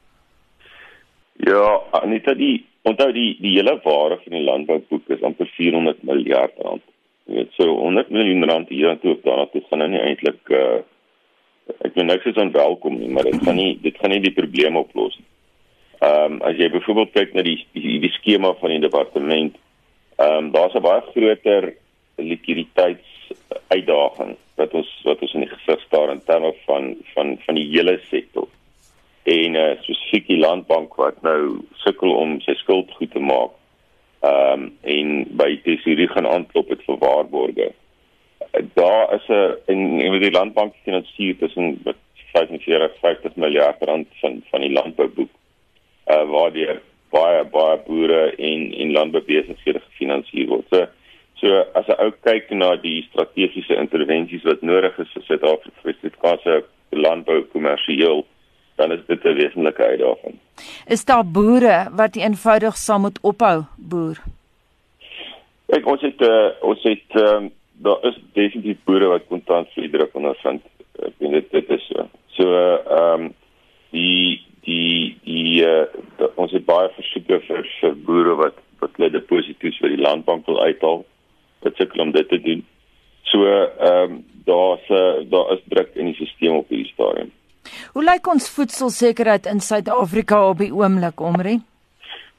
Ja, 1.37 1.81
Anita, 1.91 2.35
die 2.35 2.67
onthou 2.83 3.13
die 3.13 3.37
die 3.41 3.57
hele 3.57 3.81
waarde 3.85 4.21
van 4.23 4.37
die 4.37 4.45
landbouboek 4.45 5.09
is 5.09 5.23
amper 5.23 5.51
400 5.57 6.03
miljard 6.03 6.57
rand. 6.65 6.85
Jy 7.29 7.35
weet, 7.37 7.53
so 7.57 7.69
100 7.69 8.11
miljoen 8.11 8.49
rand 8.49 8.69
hier 8.69 8.91
aan 8.91 9.01
toe 9.01 9.15
of 9.15 9.23
daar 9.25 9.47
toe 9.53 9.63
gaan 9.69 9.85
nou 9.85 9.91
nie 9.93 10.03
eintlik 10.05 10.55
uh 10.57 10.81
ek 11.85 11.95
weet 11.95 12.07
niks 12.07 12.27
is 12.27 12.39
onwelkom 12.41 12.97
nie, 12.99 13.09
maar 13.15 13.29
dit 13.29 13.43
gaan 13.45 13.57
nie 13.57 13.79
dit 13.83 13.99
gaan 14.01 14.11
nie 14.11 14.23
die 14.25 14.35
probleem 14.35 14.77
oplos 14.77 15.17
nie. 15.19 15.29
Ehm 16.01 16.33
um, 16.33 16.43
as 16.49 16.57
jy 16.57 16.71
byvoorbeeld 16.73 17.13
kyk 17.13 17.35
na 17.37 17.45
die 17.47 17.59
die, 17.77 17.99
die 18.03 18.13
skema 18.17 18.55
van 18.61 18.73
die 18.75 18.83
departement 18.83 19.57
Ehm 20.21 20.37
um, 20.37 20.51
daar's 20.51 20.75
'n 20.75 20.81
baie 20.81 21.01
groter 21.01 21.75
likwiditeitsuitdaging 22.17 24.37
wat 24.55 24.75
ons 24.75 25.01
wat 25.05 25.21
ons 25.21 25.35
in 25.35 25.41
die 25.41 25.55
gesig 25.55 25.81
staar 25.81 26.11
in 26.13 26.25
terme 26.25 26.55
van 26.67 26.97
van 27.15 27.39
van 27.45 27.55
die 27.55 27.71
hele 27.71 28.01
sektor. 28.11 28.49
En 29.23 29.55
uh, 29.55 29.81
spesifiek 29.81 30.27
die 30.27 30.39
landbank 30.39 30.95
wat 30.95 31.23
nou 31.23 31.61
sukkel 31.85 32.11
om 32.13 32.41
sy 32.41 32.55
skuld 32.55 32.91
goed 32.99 33.11
te 33.11 33.19
maak. 33.33 33.51
Ehm 34.21 34.53
um, 34.53 34.79
en 34.83 35.27
by 35.41 35.61
tesorie 35.65 36.09
gaan 36.09 36.29
aanklop 36.29 36.69
het 36.69 36.83
vir 36.85 36.99
waarborge. 37.07 37.73
Daar 38.75 39.15
is 39.15 39.27
'n 39.29 39.55
en, 39.73 40.01
en 40.01 40.11
met 40.11 40.23
die 40.23 40.39
landbank 40.39 40.75
finansier 40.85 41.39
tussen 41.39 41.83
45 42.33 42.99
50 43.01 43.37
miljard 43.37 43.83
rand 43.83 44.09
van 44.21 44.43
van 44.51 44.61
die 44.61 44.73
landbouboek. 44.73 45.31
Uh 46.07 46.31
waar 46.31 46.53
die 46.53 46.69
baie 47.11 47.45
baie 47.45 47.79
boere 47.87 48.23
en 48.37 48.73
en 48.73 48.93
landboubesighede 48.93 49.83
gefinansier 49.89 50.49
word. 50.49 50.67
So 50.71 50.87
so 51.41 51.65
as 51.75 51.89
'n 51.89 52.01
ou 52.05 52.11
kyk 52.27 52.51
na 52.51 52.77
die 52.77 53.03
strategiese 53.11 53.77
intervensies 53.77 54.45
wat 54.45 54.63
nodig 54.63 54.99
is 54.99 55.13
vir 55.15 55.23
Suid-Afrika 55.23 55.81
vir 55.83 55.97
Suid-Afrika 56.01 56.67
landbou 56.91 57.43
kommersieel, 57.53 58.25
dan 58.77 58.93
is 58.93 59.01
dit 59.07 59.25
'n 59.25 59.35
wesenlike 59.35 59.83
uitdaging. 59.83 60.39
Is 60.87 61.05
daar 61.05 61.25
boere 61.25 61.89
wat 61.93 62.17
eenvoudig 62.17 62.77
sal 62.77 62.99
moet 62.99 63.19
ophou 63.23 63.65
boer? 63.77 64.19
Ek 65.69 65.87
ons 65.87 66.01
het 66.01 66.21
uh, 66.21 66.51
ons 66.61 66.83
het 66.83 67.11
um, 67.15 67.51
daar 67.73 67.99
is 68.03 68.17
definitief 68.33 68.79
boere 68.85 69.07
wat 69.07 69.27
kontant 69.29 69.69
vir 69.75 69.91
druk 69.91 70.15
ondervind. 70.15 70.63
Ek 70.99 71.15
dink 71.19 71.33
dit 71.33 71.51
dit 71.51 71.71
is 71.71 71.87
so. 71.87 72.09
So 72.37 72.45
ehm 72.45 73.21
um, 73.21 73.35
die 73.91 74.41
die 74.67 75.17
die 75.25 75.65
uh, 75.67 75.87
ons 76.37 76.53
het 76.53 76.65
baie 76.65 76.91
versoeke 76.97 77.41
vir 77.47 77.67
vir 77.81 77.97
boere 78.07 78.35
wat 78.41 78.59
wat 78.81 78.97
hulle 78.97 79.11
deposito's 79.13 79.79
vir 79.81 79.95
die 79.95 80.03
landbank 80.03 80.47
wil 80.47 80.61
uithaal 80.61 81.05
wat 81.65 81.77
sukkel 81.77 82.01
om 82.01 82.13
dit 82.13 82.29
te 82.29 82.41
doen. 82.41 82.63
So 83.33 83.45
ehm 83.47 84.13
um, 84.13 84.25
daar's 84.45 84.89
'n 84.89 84.95
uh, 84.95 85.31
daar 85.31 85.53
is 85.53 85.63
druk 85.69 85.91
in 85.95 86.13
die 86.13 86.15
stelsel 86.15 86.59
op 86.59 86.69
hierdie 86.69 86.93
stadium. 86.93 87.31
Hoe 87.93 88.05
lyk 88.05 88.27
ons 88.27 88.51
voedselsekerheid 88.51 89.47
in 89.47 89.61
Suid-Afrika 89.61 90.49
op 90.49 90.59
die 90.59 90.73
oomblik, 90.75 91.21
Omri? 91.21 91.61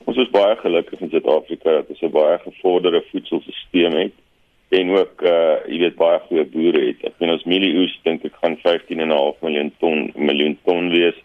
Ons 0.05 0.17
is 0.17 0.29
baie 0.29 0.55
gelukkig 0.55 0.99
in 0.99 1.09
Suid-Afrika 1.09 1.71
dat 1.71 1.89
ons 1.89 2.01
'n 2.01 2.11
baie 2.11 2.37
gevorderde 2.37 3.03
voedselstelsel 3.11 3.97
het 3.97 4.13
en 4.69 4.89
ook 4.89 5.21
uh 5.21 5.55
jy 5.67 5.79
weet 5.79 5.95
baie 5.95 6.19
goeie 6.27 6.45
boere 6.45 6.85
het. 6.87 7.03
Ek 7.03 7.19
meen 7.19 7.33
ons 7.35 7.43
mielieoes 7.43 7.99
dink 8.03 8.25
ek 8.25 8.35
gaan 8.41 8.57
15.5 8.63 9.41
miljoen 9.45 9.71
ton 9.79 10.11
miljoen 10.15 10.57
ton 10.63 10.89
wees. 10.89 11.17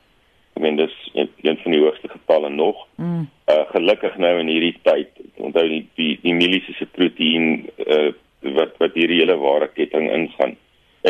Ek 0.57 0.62
meen 0.64 0.79
dis 0.81 0.95
een, 1.12 1.29
een 1.45 1.59
van 1.61 1.75
die 1.75 1.81
hoogste 1.83 2.09
getalle 2.09 2.49
nog. 2.49 2.87
Mm. 2.97 3.27
Uh 3.53 3.64
gelukkig 3.75 4.16
nou 4.16 4.38
in 4.40 4.49
hierdie 4.49 4.77
tyd, 4.83 5.11
onthou 5.37 5.66
die 5.69 5.83
die, 6.01 6.14
die 6.23 6.35
miliese 6.35 6.73
se 6.79 6.88
proteïen 6.97 7.66
uh 7.85 8.14
wat 8.57 8.79
wat 8.81 8.97
hierdie 8.97 9.21
hele 9.21 9.37
ware 9.40 9.69
ketting 9.75 10.09
ingaan 10.12 10.55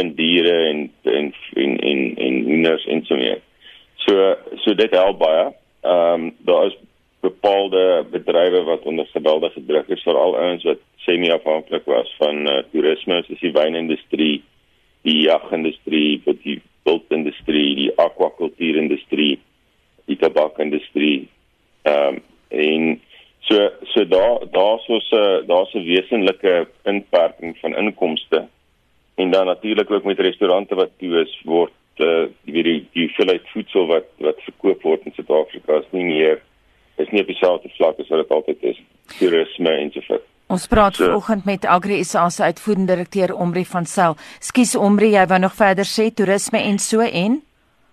in 0.00 0.12
diere 0.18 0.56
en 0.70 0.82
en 1.02 1.30
en 1.54 1.78
en 1.90 2.02
en 2.26 2.42
hoenders 2.48 2.86
en 2.86 3.04
so 3.06 3.16
meer. 3.16 3.40
So 4.06 4.34
so 4.64 4.74
dit 4.74 4.98
help 4.98 5.22
baie. 5.22 5.46
Ehm 5.86 6.26
um, 6.26 6.34
daar 6.48 6.66
is 6.66 6.78
bepaalde 7.20 8.04
bedrywe 8.10 8.62
wat 8.62 8.82
onder 8.82 9.06
geweldige 9.06 9.64
druk 9.66 9.88
is 9.88 10.02
veral 10.02 10.36
ouens 10.36 10.64
wat 10.64 10.82
semi-afhanklik 11.06 11.84
was 11.84 12.14
van 12.18 12.46
uh, 12.46 12.62
toerisme, 12.72 13.22
soos 13.26 13.40
die 13.40 13.52
wynindustrie, 13.54 14.42
die 15.06 15.20
jagindustrie, 15.26 16.22
die 16.42 16.60
bultindustrie, 16.86 17.74
die 17.82 17.90
akwakultuurindustrie, 17.98 19.34
die 20.06 20.18
tabakindustrie. 20.22 21.28
Ehm 21.82 22.16
um, 22.16 22.22
en 22.48 23.00
so 23.48 23.70
so 23.92 24.04
daar 24.08 24.38
daar's 24.50 24.86
ons 24.86 25.10
'n 25.10 25.46
daar's 25.46 25.74
'n 25.74 25.84
wesenlike 25.84 26.68
inperking 26.84 27.58
van 27.58 27.76
inkomste. 27.76 28.48
En 29.14 29.30
dan 29.30 29.46
natuurlik 29.46 29.90
ook 29.90 30.04
met 30.04 30.18
restaurante 30.18 30.74
wat 30.74 30.90
toe 30.98 31.20
is 31.20 31.40
word 31.44 31.72
uh 31.96 32.26
die 32.44 32.62
die 32.62 32.86
die 32.92 33.04
hoeveelheid 33.06 33.48
voedsel 33.54 33.86
wat 33.86 34.08
wat 34.18 34.42
verkoop 34.48 34.82
word 34.82 35.04
in 35.04 35.12
Suid-Afrika 35.14 35.78
is 35.78 35.90
nie 35.90 36.04
meer 36.04 36.42
is 36.96 37.10
nie 37.10 37.20
op 37.20 37.26
dieselfde 37.26 37.68
vlak 37.68 37.98
as 37.98 38.08
wat 38.08 38.18
dit 38.18 38.30
altyd 38.30 38.62
is. 38.62 38.80
Toerisme 39.18 39.70
en 39.70 39.92
so 39.92 40.00
voort. 40.00 40.35
Ons 40.46 40.68
praat 40.70 40.94
so, 40.94 41.04
vanoggend 41.04 41.44
met 41.44 41.64
Agri 41.66 42.04
SA 42.04 42.28
se 42.30 42.42
uitvoerende 42.42 42.92
direkteur 42.92 43.34
Omri 43.34 43.64
van 43.64 43.86
Sail. 43.86 44.14
Skus 44.38 44.76
Omri, 44.78 45.08
jy 45.16 45.24
wou 45.26 45.40
nog 45.42 45.56
verder 45.58 45.88
sê 45.88 46.06
toerisme 46.14 46.60
en 46.62 46.78
so 46.78 47.02
en 47.02 47.40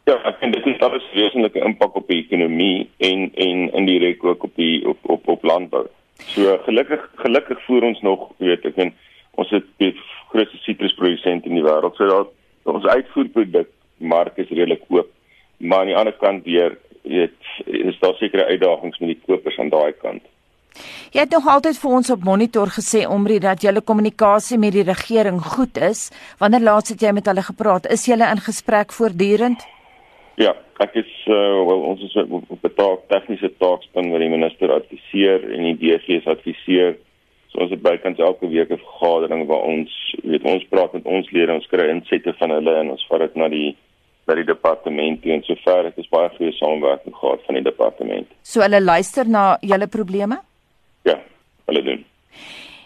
Ja, 0.06 0.18
ek 0.28 0.42
dink 0.42 0.58
dit 0.58 0.66
het 0.68 0.82
alles 0.84 1.06
wesenlike 1.16 1.62
impak 1.64 1.96
op 1.96 2.10
die 2.12 2.20
ekonomie 2.26 2.90
en 3.08 3.30
en 3.40 3.64
indirek 3.80 4.24
ook 4.28 4.44
op 4.44 4.54
die 4.60 4.84
op 4.90 5.00
op, 5.16 5.28
op 5.32 5.48
landbou. 5.48 5.86
So 6.36 6.58
gelukkig 6.66 7.08
gelukkig 7.24 7.62
voer 7.66 7.88
ons 7.90 8.02
nog, 8.06 8.28
weet 8.44 8.68
ek, 8.70 8.78
en 8.84 8.92
ons 9.40 9.50
het 9.56 9.66
die 9.82 9.94
grootste 10.34 10.60
sitrusprodusent 10.66 11.48
in 11.50 11.58
die 11.58 11.66
wêreld. 11.66 11.96
So 11.98 12.10
dat 12.12 12.76
ons 12.76 12.86
uitvoerproduk 12.86 13.72
mark 13.98 14.38
is 14.38 14.52
redelik 14.52 14.84
oop. 14.92 15.10
Maar 15.58 15.86
aan 15.86 15.92
die 15.94 15.98
ander 15.98 16.18
kant 16.20 16.46
weer, 16.46 16.78
weet, 17.08 17.40
is 17.66 17.98
daar 18.04 18.20
sekere 18.20 18.46
uitdagings 18.52 19.00
met 19.00 19.16
die 19.16 19.22
kopers 19.26 19.58
aan 19.60 19.72
daai 19.72 19.96
kant. 20.04 20.28
Jy 21.14 21.20
het 21.20 21.32
nog 21.32 21.48
altyd 21.48 21.78
vir 21.78 21.92
ons 21.92 22.10
op 22.10 22.24
monitor 22.24 22.72
gesê 22.74 23.04
omre 23.08 23.40
dat 23.40 23.62
julle 23.62 23.82
kommunikasie 23.82 24.58
met 24.58 24.74
die 24.74 24.86
regering 24.88 25.42
goed 25.56 25.78
is. 25.78 26.10
Wanneer 26.40 26.66
laas 26.66 26.90
het 26.90 27.02
jy 27.02 27.12
met 27.14 27.30
hulle 27.30 27.44
gepraat? 27.46 27.86
Is 27.92 28.06
julle 28.10 28.30
in 28.32 28.42
gesprek 28.42 28.92
voortdurend? 28.92 29.66
Ja, 30.42 30.56
ek 30.82 30.96
is 30.98 31.12
uh, 31.30 31.38
wel 31.70 31.82
ons 31.92 32.02
is 32.02 32.16
op 32.26 32.64
'n 32.66 32.74
taak 32.76 33.06
tegniese 33.08 33.52
taakspan 33.62 34.10
waar 34.10 34.20
die 34.20 34.34
minister 34.34 34.72
adviseer 34.74 35.46
en 35.54 35.64
die 35.70 35.78
DG's 35.78 36.26
adviseer. 36.28 36.98
So 37.52 37.62
ons 37.62 37.70
het 37.70 37.82
bykans 37.82 38.18
elke 38.18 38.48
week 38.50 38.72
'n 38.72 38.82
vergadering 38.82 39.46
waar 39.48 39.62
ons 39.62 40.16
weet 40.24 40.44
ons 40.44 40.66
praat 40.70 40.94
met 40.94 41.06
ons 41.06 41.32
lede, 41.32 41.54
ons 41.54 41.68
kry 41.68 41.90
insette 41.90 42.34
van 42.40 42.50
hulle 42.50 42.74
en 42.76 42.90
ons 42.90 43.06
vat 43.10 43.20
dit 43.20 43.36
na 43.36 43.48
die 43.48 43.76
by 44.26 44.36
die 44.36 44.48
departement 44.48 45.22
toe 45.22 45.32
en 45.36 45.44
sover 45.44 45.86
het 45.86 45.98
ons 45.98 46.10
baie 46.10 46.30
goeie 46.38 46.52
samewerking 46.52 47.16
gehad 47.16 47.46
van 47.46 47.56
die 47.56 47.64
departement. 47.64 48.28
So 48.42 48.62
hulle 48.62 48.82
luister 48.82 49.28
na 49.28 49.58
julle 49.62 49.88
probleme? 49.88 50.42
Ja, 51.04 51.20
hulle 51.70 51.84
doen. 51.84 52.02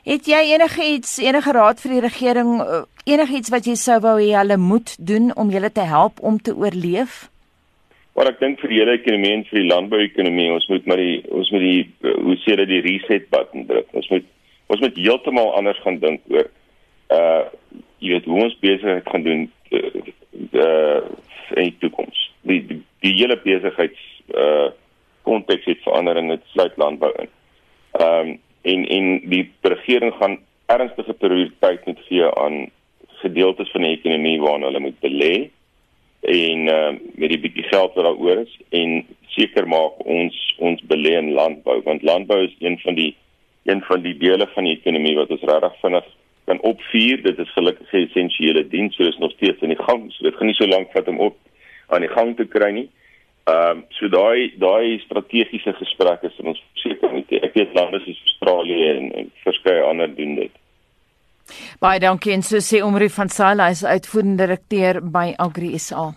Het 0.08 0.28
jy 0.32 0.44
enige 0.54 0.84
iets 0.88 1.18
enige 1.20 1.52
raad 1.52 1.82
vir 1.84 1.98
die 1.98 2.04
regering 2.06 2.52
eh, 2.64 2.84
enigiets 3.12 3.52
wat 3.52 3.66
jy 3.68 3.76
sou 3.76 3.98
wou 4.06 4.16
hê 4.22 4.30
hulle 4.38 4.56
moet 4.58 4.94
doen 5.00 5.34
om 5.36 5.52
julle 5.52 5.72
te 5.72 5.84
help 5.84 6.22
om 6.24 6.38
te 6.40 6.56
oorleef? 6.56 7.26
Maar 8.16 8.32
ek 8.32 8.40
dink 8.40 8.62
vir 8.64 8.72
die 8.72 8.80
hele 8.80 8.96
ekonomie 8.98 9.34
en 9.36 9.44
vir 9.50 9.60
die 9.60 9.68
landbouekonomie, 9.68 10.48
ons 10.56 10.68
moet 10.72 10.88
maar 10.90 11.02
die 11.04 11.20
ons 11.28 11.52
moet 11.52 11.66
die 11.66 11.84
eh, 11.84 12.16
hoe 12.24 12.38
sê 12.46 12.56
dit 12.62 12.72
die 12.72 12.82
reset 12.88 13.28
button 13.36 13.68
druk. 13.68 13.92
Ons 14.00 14.08
moet 14.14 14.32
ons 14.72 14.84
moet 14.84 15.04
heeltemal 15.04 15.54
anders 15.60 15.84
gaan 15.84 16.00
dink 16.02 16.24
oor 16.32 16.48
uh 17.14 17.44
jy 18.00 18.14
weet 18.14 18.26
hoe 18.30 18.42
ons 18.46 18.60
besigheid 18.62 19.08
gaan 19.10 19.24
doen 19.26 19.46
uh, 19.74 20.02
uh 20.64 21.00
in 21.58 21.70
die 21.70 21.78
toekoms. 21.82 22.20
Die, 22.48 22.62
die 22.70 22.82
die 23.04 23.14
hele 23.20 23.38
besigheids 23.44 24.10
uh 24.34 24.70
konteks 25.28 25.68
het 25.68 25.84
verander 25.84 26.18
en 26.18 26.32
dit 26.32 26.54
sluit 26.56 26.80
landbou 26.80 27.12
in. 27.20 27.32
En 28.68 28.88
en 28.98 29.06
die 29.32 29.46
regering 29.62 30.14
gaan 30.20 30.40
ernstige 30.68 31.14
prioriteit 31.14 31.86
moet 31.86 32.00
gee 32.08 32.26
aan 32.44 32.66
gedeeltes 33.22 33.72
van 33.72 33.86
die 33.86 33.96
ekonomie 33.98 34.40
waarna 34.42 34.70
hulle 34.70 34.84
moet 34.84 35.00
belê 35.00 35.36
en 36.28 36.68
uh, 36.68 36.90
met 37.16 37.32
die 37.32 37.40
bietjie 37.40 37.64
geld 37.70 37.94
wat 37.96 38.06
daaroor 38.06 38.42
is 38.44 38.54
en 38.80 39.00
seker 39.36 39.68
maak 39.70 40.02
ons 40.06 40.38
ons 40.70 40.82
belê 40.92 41.14
in 41.18 41.32
landbou 41.38 41.78
want 41.86 42.06
landbou 42.10 42.42
is 42.44 42.56
een 42.60 42.78
van 42.84 42.98
die 43.00 43.14
een 43.70 43.82
van 43.88 44.04
die 44.04 44.16
dele 44.18 44.48
van 44.54 44.68
die 44.68 44.76
ekonomie 44.78 45.16
wat 45.18 45.32
ons 45.36 45.44
regtig 45.50 45.80
vinnig 45.82 46.06
kan 46.48 46.62
opvier. 46.64 47.20
Dit 47.24 47.40
is 47.44 47.50
gelukkig 47.56 47.94
'n 47.94 48.06
essensiële 48.08 48.68
diens 48.68 48.96
so 48.96 49.04
is 49.04 49.18
nog 49.18 49.32
steeds 49.32 49.62
in 49.62 49.74
die 49.76 49.84
gang 49.88 50.12
so 50.12 50.24
dit 50.24 50.36
gaan 50.36 50.48
nie 50.48 50.60
so 50.60 50.68
lank 50.68 50.92
vat 50.92 51.08
om 51.08 51.20
op 51.20 51.36
aan 51.88 52.02
die 52.02 52.16
gang 52.16 52.36
te 52.36 52.46
kry 52.46 52.72
nie. 52.72 52.90
Ehm 53.48 53.78
um, 53.78 53.86
so 53.90 54.08
daai 54.08 54.54
daai 54.58 55.00
strategiese 55.00 55.74
gesprekke 55.74 56.28
is 56.28 56.40
ons 56.40 56.64
seker 56.88 57.12
moet 57.14 57.36
ek 57.42 57.60
weet 57.60 57.76
lande 57.76 58.00
soos 58.06 58.24
Australië 58.32 58.88
en, 58.94 59.12
en 59.22 59.32
verskeie 59.44 59.84
ander 59.84 60.16
doen 60.16 60.40
dit 60.44 60.64
Baie 61.80 62.00
dankie 62.04 62.34
en 62.36 62.44
so 62.44 62.60
sê 62.64 62.82
Omri 62.84 63.08
van 63.14 63.30
Sail 63.32 63.62
is 63.70 63.86
uitvoerende 63.86 64.44
direkteur 64.44 65.00
by 65.00 65.30
Agri 65.40 65.78
SA. 65.80 66.10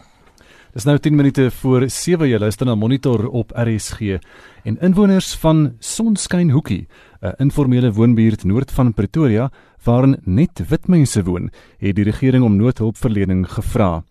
Dis 0.74 0.86
nou 0.86 0.96
10 1.02 1.16
minute 1.18 1.48
voor 1.60 1.88
7 1.90 2.28
jy 2.30 2.38
luister 2.38 2.66
na 2.66 2.76
Monitor 2.78 3.26
op 3.26 3.50
RSG 3.58 4.20
en 4.66 4.76
inwoners 4.86 5.32
van 5.42 5.72
Sonskynhoekie, 5.80 6.86
'n 7.22 7.34
informele 7.38 7.92
woonbuurt 7.92 8.44
noord 8.44 8.70
van 8.70 8.94
Pretoria 8.94 9.50
waarin 9.84 10.20
net 10.24 10.62
wit 10.68 10.88
mense 10.88 11.24
woon, 11.24 11.50
het 11.78 11.96
die 11.96 12.04
regering 12.04 12.44
om 12.44 12.56
noodhulpverlening 12.56 13.48
gevra. 13.48 14.02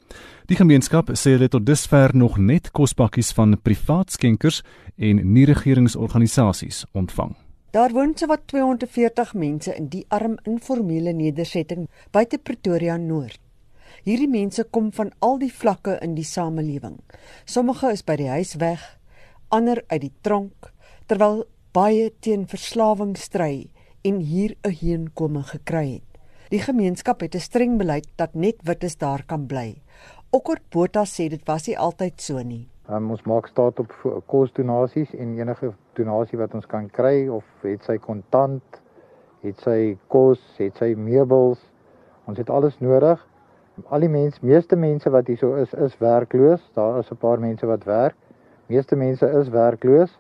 Die 0.50 0.58
gemeenskap 0.58 1.12
sê 1.14 1.36
hulle 1.36 1.46
tot 1.54 1.62
dusver 1.62 2.10
nog 2.18 2.40
net 2.42 2.72
kospakkies 2.74 3.28
van 3.38 3.52
privaat 3.62 4.16
skenkers 4.16 4.64
en 4.98 5.20
nie-regeringsorganisasies 5.36 6.88
ontvang. 6.98 7.36
Daar 7.70 7.94
woon 7.94 8.16
sowat 8.18 8.48
240 8.50 9.36
mense 9.38 9.76
in 9.78 9.92
die 9.94 10.02
arm 10.10 10.40
informele 10.50 11.14
nedersetting 11.14 11.86
buite 12.10 12.42
Pretoria 12.42 12.98
Noord. 12.98 13.38
Hierdie 14.02 14.32
mense 14.32 14.66
kom 14.74 14.90
van 14.98 15.14
al 15.22 15.38
die 15.38 15.54
vlakke 15.54 16.00
in 16.02 16.18
die 16.18 16.26
samelewing. 16.26 16.98
Sommige 17.46 17.94
is 17.94 18.02
by 18.02 18.18
die 18.18 18.34
huis 18.34 18.56
weg, 18.58 18.82
ander 19.54 19.84
uit 19.94 20.02
die 20.08 20.14
tronk, 20.26 20.74
terwyl 21.06 21.44
baie 21.78 22.10
teen 22.26 22.50
verslawing 22.50 23.14
stry 23.22 23.70
en 24.02 24.18
hier 24.26 24.58
'n 24.66 24.74
heenkome 24.82 25.44
gekry 25.44 26.02
het. 26.02 26.10
Die 26.50 26.62
gemeenskap 26.66 27.22
het 27.22 27.36
'n 27.36 27.40
streng 27.40 27.78
beleid 27.78 28.08
dat 28.16 28.34
net 28.34 28.56
wites 28.64 28.98
daar 28.98 29.24
kan 29.24 29.46
bly. 29.46 29.78
Okkort 30.32 30.62
Botha 30.70 31.08
sê 31.10 31.26
dit 31.34 31.42
was 31.48 31.64
nie 31.66 31.76
altyd 31.84 32.20
so 32.22 32.42
nie. 32.46 32.68
Um, 32.86 33.08
ons 33.16 33.24
maak 33.26 33.48
staat 33.50 33.80
op 33.82 33.94
kosdonasies 34.30 35.16
en 35.18 35.32
enige 35.40 35.72
donasie 35.98 36.38
wat 36.38 36.54
ons 36.54 36.68
kan 36.70 36.86
kry 36.94 37.24
of 37.34 37.48
het 37.66 37.88
sy 37.88 37.96
kontant, 38.04 38.78
het 39.42 39.64
sy 39.66 39.96
kos, 40.14 40.44
het 40.60 40.78
sy 40.78 40.92
meubels. 40.94 41.64
Ons 42.30 42.38
het 42.38 42.52
alles 42.54 42.78
nodig. 42.78 43.24
Al 43.90 44.06
die 44.06 44.12
mense, 44.14 44.38
meeste 44.46 44.78
mense 44.78 45.10
wat 45.10 45.34
hier 45.34 45.42
so 45.42 45.58
is, 45.58 45.74
is 45.74 45.98
werkloos. 45.98 46.62
Daar 46.78 47.02
is 47.02 47.10
'n 47.10 47.18
paar 47.18 47.42
mense 47.42 47.66
wat 47.66 47.90
werk. 47.90 48.16
Meeste 48.70 48.96
mense 48.96 49.26
is 49.42 49.50
werkloos. 49.50 50.14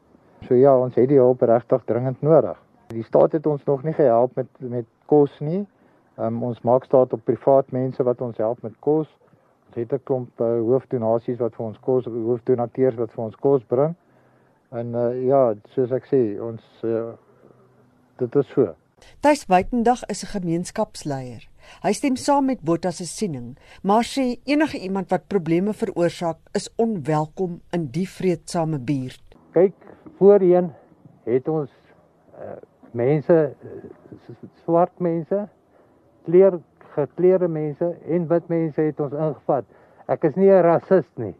So 0.48 0.56
ja, 0.56 0.74
ons 0.74 0.95
het 0.95 1.10
die 1.10 1.22
hulp 1.22 1.41
regtig 1.41 1.86
dringend 1.86 2.22
nodig. 2.22 2.58
Die 2.88 3.04
staat 3.04 3.32
het 3.32 3.45
ons 3.45 3.63
nog 3.65 3.84
nie 3.84 3.93
gehelp 3.93 4.36
met 4.36 4.50
met 4.60 4.86
kos 5.06 5.39
nie. 5.39 5.67
Um, 6.17 6.43
ons 6.43 6.62
maak 6.62 6.84
staat 6.84 7.13
op 7.13 7.26
privaat 7.26 7.72
mense 7.72 8.04
wat 8.04 8.22
ons 8.22 8.38
help 8.38 8.63
met 8.63 8.74
kos. 8.80 9.19
Ons 9.69 9.77
het 9.77 9.93
'n 9.93 10.03
klomp 10.03 10.41
uh, 10.41 10.47
hoofdonasies 10.65 11.38
wat 11.38 11.55
vir 11.55 11.65
ons 11.65 11.79
kos 11.79 12.05
hoofdonateurs 12.05 12.95
wat 12.95 13.12
vir 13.12 13.23
ons 13.23 13.36
kos 13.36 13.63
bring. 13.63 13.95
En 14.71 14.95
uh, 14.95 15.25
ja, 15.25 15.53
soos 15.73 15.91
ek 15.91 16.05
sê, 16.10 16.41
ons 16.41 16.62
uh, 16.84 17.13
dit 18.17 18.36
is 18.36 18.47
so. 18.47 18.73
Tuis 19.21 19.45
Buitendag 19.45 20.01
is 20.10 20.23
'n 20.23 20.34
gemeenskapsleier. 20.39 21.45
Hy 21.84 21.91
stem 21.93 22.15
saam 22.15 22.45
met 22.45 22.62
Botta 22.62 22.91
se 22.91 23.05
siening, 23.05 23.58
maar 23.84 24.03
sê 24.03 24.39
enige 24.43 24.77
iemand 24.77 25.10
wat 25.10 25.27
probleme 25.27 25.73
veroorsaak, 25.73 26.38
is 26.53 26.69
onwelkom 26.75 27.62
in 27.71 27.88
die 27.91 28.10
vreedsame 28.10 28.79
buurt. 28.79 29.21
Kyk, 29.51 29.75
voorheen 30.17 30.73
het 31.23 31.47
ons 31.47 31.69
uh, 32.41 32.58
mense 32.91 33.55
swart 34.63 34.99
mense, 34.99 35.47
kleer 36.25 36.60
gekleurde 36.99 37.47
mense 37.47 37.93
en 38.07 38.27
wit 38.27 38.47
mense 38.47 38.81
het 38.81 38.99
ons 38.99 39.13
ingevat. 39.13 39.65
Ek 40.09 40.25
is 40.27 40.35
nie 40.35 40.49
'n 40.49 40.63
rasis 40.65 41.07
nie. 41.15 41.35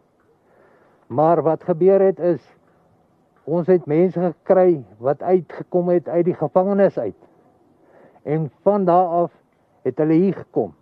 Maar 1.06 1.42
wat 1.42 1.64
gebeur 1.64 2.00
het 2.00 2.18
is 2.18 2.42
ons 3.44 3.66
het 3.66 3.86
mense 3.86 4.20
gekry 4.20 4.84
wat 4.98 5.22
uitgekom 5.22 5.88
het 5.88 6.08
uit 6.08 6.24
die 6.24 6.34
gevangenis 6.34 6.98
uit. 6.98 7.16
En 8.22 8.50
van 8.62 8.84
daar 8.84 9.06
af 9.06 9.32
het 9.82 9.98
hulle 9.98 10.12
hier 10.12 10.34
gekom. 10.34 10.74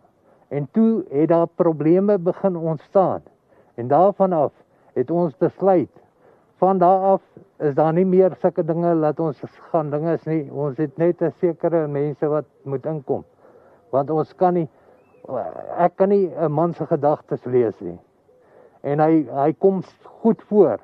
En 0.49 0.69
toe 0.73 1.05
het 1.11 1.29
daar 1.29 1.47
probleme 1.47 2.19
begin 2.19 2.57
ontstaan. 2.57 3.23
En 3.75 3.89
daarvan 3.89 4.33
af 4.33 4.53
het 4.93 5.11
ons 5.11 5.37
besluit 5.37 6.03
van 6.57 6.79
daar 6.79 7.01
af 7.01 7.23
is 7.59 7.75
daar 7.75 7.93
nie 7.93 8.07
meer 8.07 8.37
sulke 8.41 8.65
dinge 8.65 8.95
laat 8.95 9.21
ons 9.21 9.43
gaan 9.71 9.91
dinge 9.91 10.13
is 10.13 10.25
nie. 10.25 10.53
Ons 10.53 10.77
het 10.77 10.97
net 10.97 11.23
'n 11.23 11.33
sekere 11.41 11.87
mense 11.87 12.27
wat 12.27 12.45
moet 12.63 12.87
inkom 12.87 13.25
want 13.91 14.11
ons 14.11 14.33
kan 14.37 14.55
nie 14.55 14.69
ek 15.77 15.97
kan 15.97 16.09
nie 16.09 16.29
'n 16.29 16.53
man 16.53 16.75
se 16.75 16.87
gedagtes 16.87 17.45
lees 17.45 17.81
nie. 17.81 17.99
En 18.83 19.01
hy 19.01 19.27
hy 19.31 19.53
kom 19.53 19.83
goed 20.23 20.43
voor. 20.43 20.79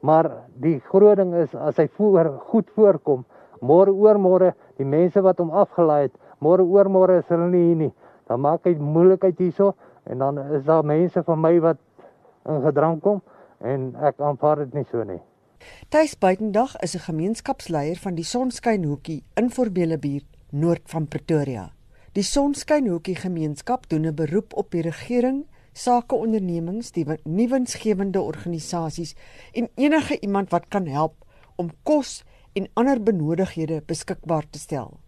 Maar 0.00 0.30
die 0.60 0.80
groot 0.80 1.16
ding 1.16 1.34
is 1.34 1.54
as 1.54 1.76
hy 1.76 1.88
voor 1.88 2.38
goed 2.50 2.70
voorkom, 2.70 3.24
môre 3.60 3.92
oor 3.92 4.18
môre 4.18 4.54
die 4.76 4.84
mense 4.84 5.22
wat 5.22 5.38
hom 5.38 5.50
afgelaai 5.50 6.02
het, 6.02 6.12
môre 6.40 6.62
oor 6.62 6.88
môre 6.88 7.18
is 7.18 7.28
hulle 7.28 7.50
nie 7.50 7.66
hier 7.66 7.76
nie. 7.76 7.92
Dan 8.26 8.40
maak 8.40 8.64
hy 8.64 8.74
moeilikheid 8.74 9.38
hierso 9.38 9.74
en 10.04 10.18
dan 10.18 10.38
is 10.52 10.64
daar 10.64 10.84
mense 10.84 11.22
van 11.22 11.40
my 11.40 11.60
wat 11.60 11.78
in 12.46 12.62
gedrang 12.62 13.00
kom 13.00 13.22
en 13.60 13.94
ek 13.96 14.20
aanvaar 14.20 14.56
dit 14.56 14.74
nie 14.74 14.84
so 14.90 15.04
nie. 15.04 15.20
Tuis 15.88 16.18
Buitendag 16.18 16.76
is 16.82 16.94
'n 16.94 17.06
gemeenskapsleier 17.12 17.96
van 17.96 18.14
die 18.14 18.24
Sonskynhoekie 18.24 19.24
in 19.36 19.50
Voorbeelebuurt 19.50 20.26
noord 20.50 20.82
van 20.84 21.08
Pretoria. 21.08 21.70
Die 22.14 22.22
Sonskynhoekie 22.22 23.16
gemeenskap 23.18 23.88
doen 23.90 24.06
'n 24.06 24.14
beroep 24.14 24.52
op 24.54 24.70
die 24.70 24.82
regering, 24.82 25.46
sakeondernemings, 25.72 26.92
die 26.92 27.06
nuwensgewende 27.24 28.20
organisasies 28.20 29.14
en 29.52 29.68
enige 29.74 30.20
iemand 30.20 30.50
wat 30.50 30.68
kan 30.68 30.86
help 30.86 31.24
om 31.56 31.70
kos 31.82 32.22
en 32.52 32.68
ander 32.74 33.02
benodigdhede 33.02 33.82
beskikbaar 33.86 34.46
te 34.50 34.58
stel. 34.58 35.00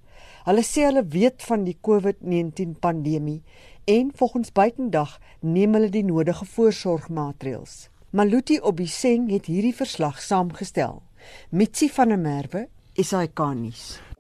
Hulle 0.44 0.62
sê 0.62 0.82
hulle 0.88 1.07
weet 1.07 1.42
van 1.42 1.64
die 1.64 1.78
COVID-19 1.80 2.74
pandemie 2.80 3.42
en 3.84 4.11
volgens 4.14 4.52
buitendag 4.52 5.20
neem 5.40 5.74
hulle 5.74 5.90
die 5.90 6.04
nodige 6.04 6.44
voorsorgmaatreëls. 6.44 7.88
Maluti 8.11 8.59
Obiseng 8.61 9.30
het 9.30 9.46
hierdie 9.46 9.74
verslag 9.74 10.22
saamgestel. 10.22 11.02
Mitsi 11.50 11.88
van 11.88 12.09
der 12.09 12.18
Merwe, 12.18 12.68
SAK-nuus. 12.94 14.16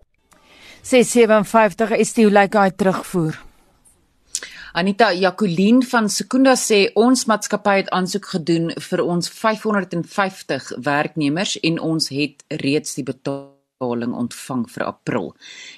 657 0.86 1.96
is 1.98 2.12
die 2.14 2.28
like 2.30 2.60
terugvoer. 2.78 3.34
Anita 4.78 5.08
Jacolien 5.10 5.80
van 5.82 6.06
Sekunda 6.06 6.52
sê 6.54 6.92
ons 6.94 7.24
maatskappy 7.26 7.80
het 7.80 7.90
aansoek 7.96 8.28
gedoen 8.36 8.68
vir 8.70 9.02
ons 9.02 9.26
550 9.26 10.68
werknemers 10.86 11.56
en 11.66 11.80
ons 11.82 12.06
het 12.14 12.44
reeds 12.62 12.94
die 13.00 13.02
betaling 13.08 14.14
ontvang 14.14 14.62
vir 14.70 14.84
April. 14.86 15.32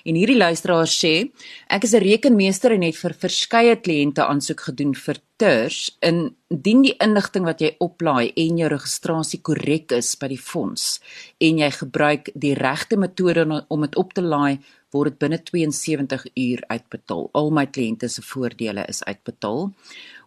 En 0.04 0.18
hierdie 0.18 0.36
luisteraar 0.36 0.90
sê, 0.92 1.30
ek 1.70 1.84
is 1.84 1.94
'n 1.94 2.04
rekenmeester 2.04 2.72
en 2.72 2.82
het 2.82 2.96
vir 2.96 3.14
verskeie 3.14 3.76
kliënte 3.76 4.20
aansoek 4.28 4.60
gedoen 4.60 4.94
vir 4.94 5.16
TERS. 5.38 5.96
Indien 6.02 6.82
die 6.82 6.96
inligting 7.00 7.44
wat 7.44 7.60
jy 7.60 7.76
oplaai 7.80 8.32
en 8.36 8.58
jou 8.58 8.68
registrasie 8.68 9.40
korrek 9.40 9.92
is 9.92 10.16
by 10.16 10.28
die 10.28 10.42
fonds 10.50 11.00
en 11.40 11.58
jy 11.58 11.70
gebruik 11.70 12.28
die 12.34 12.54
regte 12.54 12.96
metode 12.96 13.64
om 13.68 13.80
dit 13.80 13.96
op 13.96 14.12
te 14.12 14.20
laai, 14.20 14.58
word 14.94 15.14
dit 15.14 15.18
binne 15.22 15.38
72 15.42 16.24
uur 16.34 16.62
uitbetaal. 16.68 17.28
Al 17.36 17.50
my 17.54 17.66
kliënte 17.66 18.08
se 18.08 18.22
voordele 18.24 18.84
is 18.88 19.02
uitbetaal. 19.04 19.68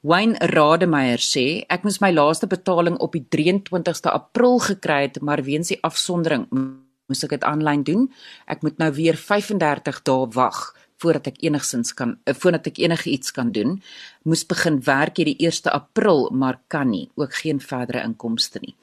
Wayne 0.02 0.38
Rademeier 0.54 1.22
sê, 1.22 1.46
ek 1.70 1.86
moes 1.86 2.00
my 2.02 2.12
laaste 2.14 2.50
betaling 2.50 2.98
op 3.02 3.18
die 3.18 3.26
23ste 3.36 4.14
April 4.14 4.60
gekry 4.62 5.02
het, 5.08 5.22
maar 5.22 5.44
weens 5.46 5.74
die 5.74 5.82
afsondering 5.86 6.48
moes 6.52 7.26
ek 7.26 7.36
dit 7.36 7.48
aanlyn 7.48 7.84
doen. 7.88 8.08
Ek 8.50 8.64
moet 8.66 8.80
nou 8.82 8.92
weer 8.98 9.20
35 9.20 10.02
dae 10.08 10.30
wag 10.38 10.72
voordat 11.02 11.32
ek 11.32 11.42
enigsins 11.42 11.96
kan 11.98 12.16
voordat 12.38 12.68
ek 12.70 12.80
enige 12.84 13.10
iets 13.10 13.34
kan 13.34 13.52
doen. 13.54 13.80
Moes 14.28 14.46
begin 14.46 14.78
werk 14.86 15.18
hierdie 15.18 15.38
1 15.42 15.72
April, 15.74 16.30
maar 16.30 16.62
kan 16.70 16.92
nie, 16.94 17.08
ook 17.18 17.34
geen 17.42 17.62
verdere 17.62 18.04
inkomste 18.06 18.62
nie. 18.62 18.76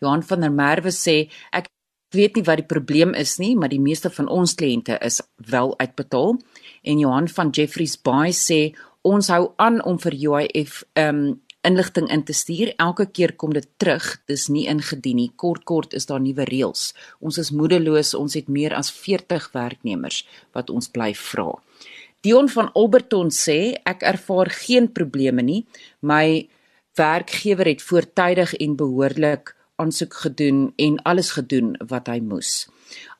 Johan 0.00 0.24
van 0.24 0.44
der 0.44 0.52
Merwe 0.52 0.92
sê 0.92 1.28
ek 1.52 1.68
weet 2.14 2.36
nie 2.36 2.44
wat 2.46 2.60
die 2.62 2.68
probleem 2.68 3.14
is 3.14 3.36
nie, 3.38 3.54
maar 3.56 3.72
die 3.72 3.82
meeste 3.82 4.10
van 4.10 4.28
ons 4.28 4.54
kliënte 4.54 4.98
is 5.04 5.20
wel 5.50 5.74
uitbetaal. 5.78 6.36
En 6.82 6.98
Johan 6.98 7.28
van 7.28 7.50
Jeffreys 7.50 7.96
Bay 7.96 8.32
sê 8.32 8.76
ons 9.06 9.28
hou 9.28 9.52
aan 9.56 9.82
om 9.84 9.98
vir 9.98 10.14
UIF 10.14 10.84
ehm 10.94 11.26
um, 11.26 11.34
inligting 11.66 12.06
in 12.14 12.22
te 12.22 12.32
stuur. 12.32 12.72
Elke 12.78 13.08
keer 13.10 13.32
kom 13.34 13.52
dit 13.52 13.66
terug. 13.76 14.04
Dis 14.30 14.46
nie 14.52 14.68
ingedien 14.70 15.18
nie. 15.18 15.32
Kort 15.34 15.64
kort 15.66 15.96
is 15.98 16.06
daar 16.06 16.22
nuwe 16.22 16.46
reëls. 16.46 16.92
Ons 17.18 17.40
is 17.42 17.50
moedeloos. 17.50 18.14
Ons 18.14 18.36
het 18.38 18.46
meer 18.46 18.76
as 18.78 18.92
40 18.94 19.48
werknemers 19.54 20.22
wat 20.54 20.70
ons 20.70 20.86
bly 20.94 21.12
vra. 21.18 21.48
Dion 22.22 22.48
van 22.50 22.70
Alberton 22.74 23.32
sê 23.34 23.76
ek 23.86 24.06
ervaar 24.06 24.50
geen 24.54 24.88
probleme 24.92 25.42
nie. 25.42 25.64
My 26.00 26.46
werkgewer 26.96 27.66
het 27.66 27.82
voortydig 27.82 28.54
en 28.62 28.78
behoorlik 28.78 29.55
aansoek 29.76 30.14
gedoen 30.14 30.72
en 30.76 31.02
alles 31.02 31.30
gedoen 31.36 31.74
wat 31.88 32.08
hy 32.08 32.20
moes. 32.20 32.68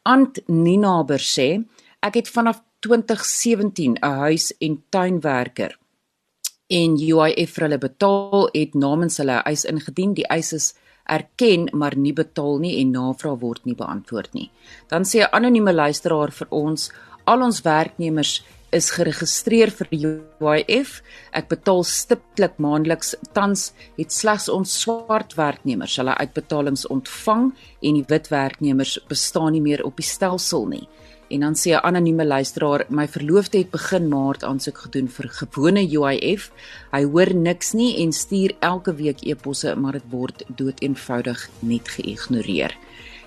Ant 0.03 0.39
Ninaber 0.47 1.21
sê 1.21 1.49
ek 2.01 2.21
het 2.21 2.29
vanaf 2.29 2.63
2017 2.87 3.97
'n 3.97 4.17
huis 4.23 4.53
en 4.59 4.83
tuinwerker 4.89 5.79
en 6.69 6.97
UIF 6.99 7.53
vir 7.55 7.65
hulle 7.67 7.79
betaal 7.79 8.49
het 8.53 8.75
namens 8.75 9.19
hulle 9.23 9.39
eis 9.47 9.65
ingedien. 9.65 10.15
Die 10.15 10.27
eis 10.27 10.53
is 10.53 10.75
erken 11.07 11.69
maar 11.73 11.97
nie 11.97 12.13
betaal 12.13 12.59
nie 12.59 12.81
en 12.81 12.91
navraag 12.91 13.39
word 13.41 13.65
nie 13.65 13.75
beantwoord 13.79 14.35
nie. 14.35 14.51
Dan 14.89 15.05
sê 15.05 15.23
'n 15.23 15.33
anonieme 15.33 15.73
luisteraar 15.73 16.33
vir 16.33 16.47
ons 16.51 16.91
al 17.25 17.43
ons 17.43 17.61
werknemers 17.63 18.43
is 18.77 18.93
geregistreer 18.95 19.73
vir 19.73 19.89
UIF. 19.93 21.01
Ek 21.33 21.49
betaal 21.49 21.83
stiptelik 21.89 22.59
maandeliks. 22.63 23.15
Tans 23.37 23.71
het 23.97 24.13
slegs 24.13 24.51
ons 24.53 24.75
swart 24.83 25.35
werknemers 25.39 25.97
hulle 26.01 26.17
uitbetalings 26.21 26.87
ontvang 26.93 27.51
en 27.83 27.99
die 27.99 28.07
wit 28.13 28.31
werknemers 28.33 28.99
bestaan 29.09 29.57
nie 29.57 29.65
meer 29.65 29.85
op 29.89 29.97
die 29.97 30.07
stelsel 30.07 30.69
nie. 30.71 30.85
En 31.29 31.41
dan 31.41 31.55
sê 31.55 31.75
'n 31.75 31.83
anonieme 31.83 32.25
luisteraar, 32.25 32.87
my 32.89 33.09
verloofde 33.09 33.59
het 33.59 33.71
begin 33.71 34.09
Maart 34.09 34.45
aansoek 34.45 34.79
gedoen 34.79 35.09
vir 35.09 35.29
gewone 35.29 35.83
UIF. 35.83 36.53
Hy 36.93 37.03
hoor 37.05 37.35
niks 37.35 37.73
nie 37.73 37.97
en 38.03 38.13
stuur 38.13 38.55
elke 38.61 38.95
week 38.95 39.27
e-posse, 39.27 39.75
maar 39.77 39.93
dit 39.93 40.11
word 40.11 40.45
doeteenvoudig 40.49 41.51
net 41.61 41.89
geïgnoreer. 41.89 42.77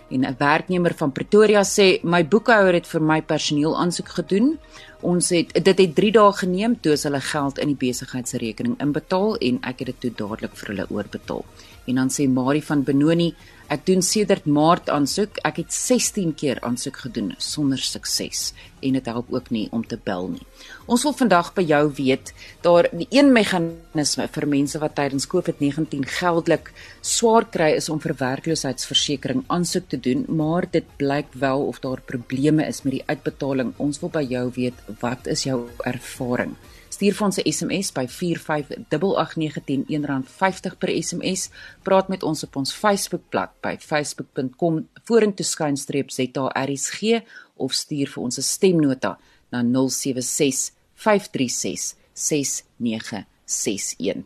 En 0.09 0.25
'n 0.25 0.35
werknemer 0.37 0.93
van 0.97 1.11
Pretoria 1.11 1.63
sê 1.63 2.01
my 2.03 2.27
boekhouer 2.27 2.73
het 2.73 2.87
vir 2.87 3.01
my 3.01 3.21
personeel 3.21 3.77
aansoek 3.77 4.09
gedoen. 4.09 4.57
Ons 5.01 5.29
het 5.29 5.53
dit 5.63 5.77
het 5.77 5.95
3 5.95 6.11
dae 6.11 6.31
geneem 6.33 6.79
toe 6.81 6.95
hulle 7.03 7.21
geld 7.21 7.57
in 7.57 7.67
die 7.67 7.87
besigheidsrekening 7.87 8.79
inbetaal 8.79 9.37
en 9.37 9.59
ek 9.61 9.79
het 9.79 9.87
dit 9.87 9.99
toe 9.99 10.11
dadelik 10.15 10.55
vir 10.55 10.67
hulle 10.67 10.85
oorbetaal. 10.89 11.45
En 11.87 11.95
dan 11.95 12.09
sê 12.13 12.27
Marie 12.29 12.63
van 12.65 12.83
Benoni, 12.83 13.29
ek 13.69 13.85
doen 13.85 14.01
sedert 14.01 14.45
Maart 14.49 14.89
aansoek. 14.89 15.39
Ek 15.45 15.61
het 15.61 15.73
16 15.73 16.33
keer 16.37 16.59
aansoek 16.65 16.97
gedoen 17.05 17.33
sonder 17.37 17.81
sukses 17.81 18.53
en 18.85 18.95
dit 18.95 19.09
help 19.11 19.29
ook 19.33 19.49
nie 19.53 19.67
om 19.75 19.83
te 19.85 19.97
bel 20.03 20.29
nie. 20.33 20.45
Ons 20.89 21.03
wil 21.05 21.15
vandag 21.17 21.51
by 21.57 21.65
jou 21.67 21.81
weet, 21.97 22.31
daar 22.65 22.89
een 23.09 23.33
meganisme 23.35 24.27
vir 24.31 24.47
mense 24.47 24.79
wat 24.81 24.95
tydens 24.97 25.27
COVID-19 25.29 26.07
geldelik 26.19 26.71
swaar 27.01 27.45
kry 27.51 27.73
is 27.77 27.89
om 27.89 27.99
vir 28.03 28.15
werkloosheidsversekering 28.19 29.45
aansoek 29.47 29.89
te 29.91 29.99
doen, 29.99 30.25
maar 30.27 30.69
dit 30.71 30.87
blyk 30.97 31.33
wel 31.33 31.67
of 31.67 31.81
daar 31.83 32.01
probleme 32.01 32.65
is 32.67 32.83
met 32.85 32.99
die 32.99 33.05
uitbetaling. 33.07 33.75
Ons 33.77 34.01
wil 34.01 34.13
by 34.13 34.25
jou 34.25 34.47
weet, 34.55 34.83
wat 35.03 35.27
is 35.27 35.45
jou 35.49 35.65
ervaring? 35.85 36.55
Stuur 36.99 37.15
vir 37.15 37.25
ons 37.25 37.37
'n 37.39 37.47
SMS 37.47 37.93
by 37.95 38.07
4588910 38.11 40.03
R50 40.03 40.75
per 40.77 40.91
SMS. 40.91 41.49
Praat 41.83 42.09
met 42.09 42.23
ons 42.23 42.43
op 42.43 42.55
ons 42.55 42.73
Facebookblad 42.73 43.49
by 43.61 43.77
facebook.com 43.79 44.87
vorentoe 45.07 45.45
skynstreep 45.45 46.11
ZARSG 46.11 47.23
of 47.55 47.73
stuur 47.73 48.07
vir 48.07 48.23
ons 48.23 48.37
'n 48.37 48.41
stemnota 48.41 49.17
na 49.49 49.63
076 49.63 50.71
536 50.93 51.95
6961. 52.13 54.25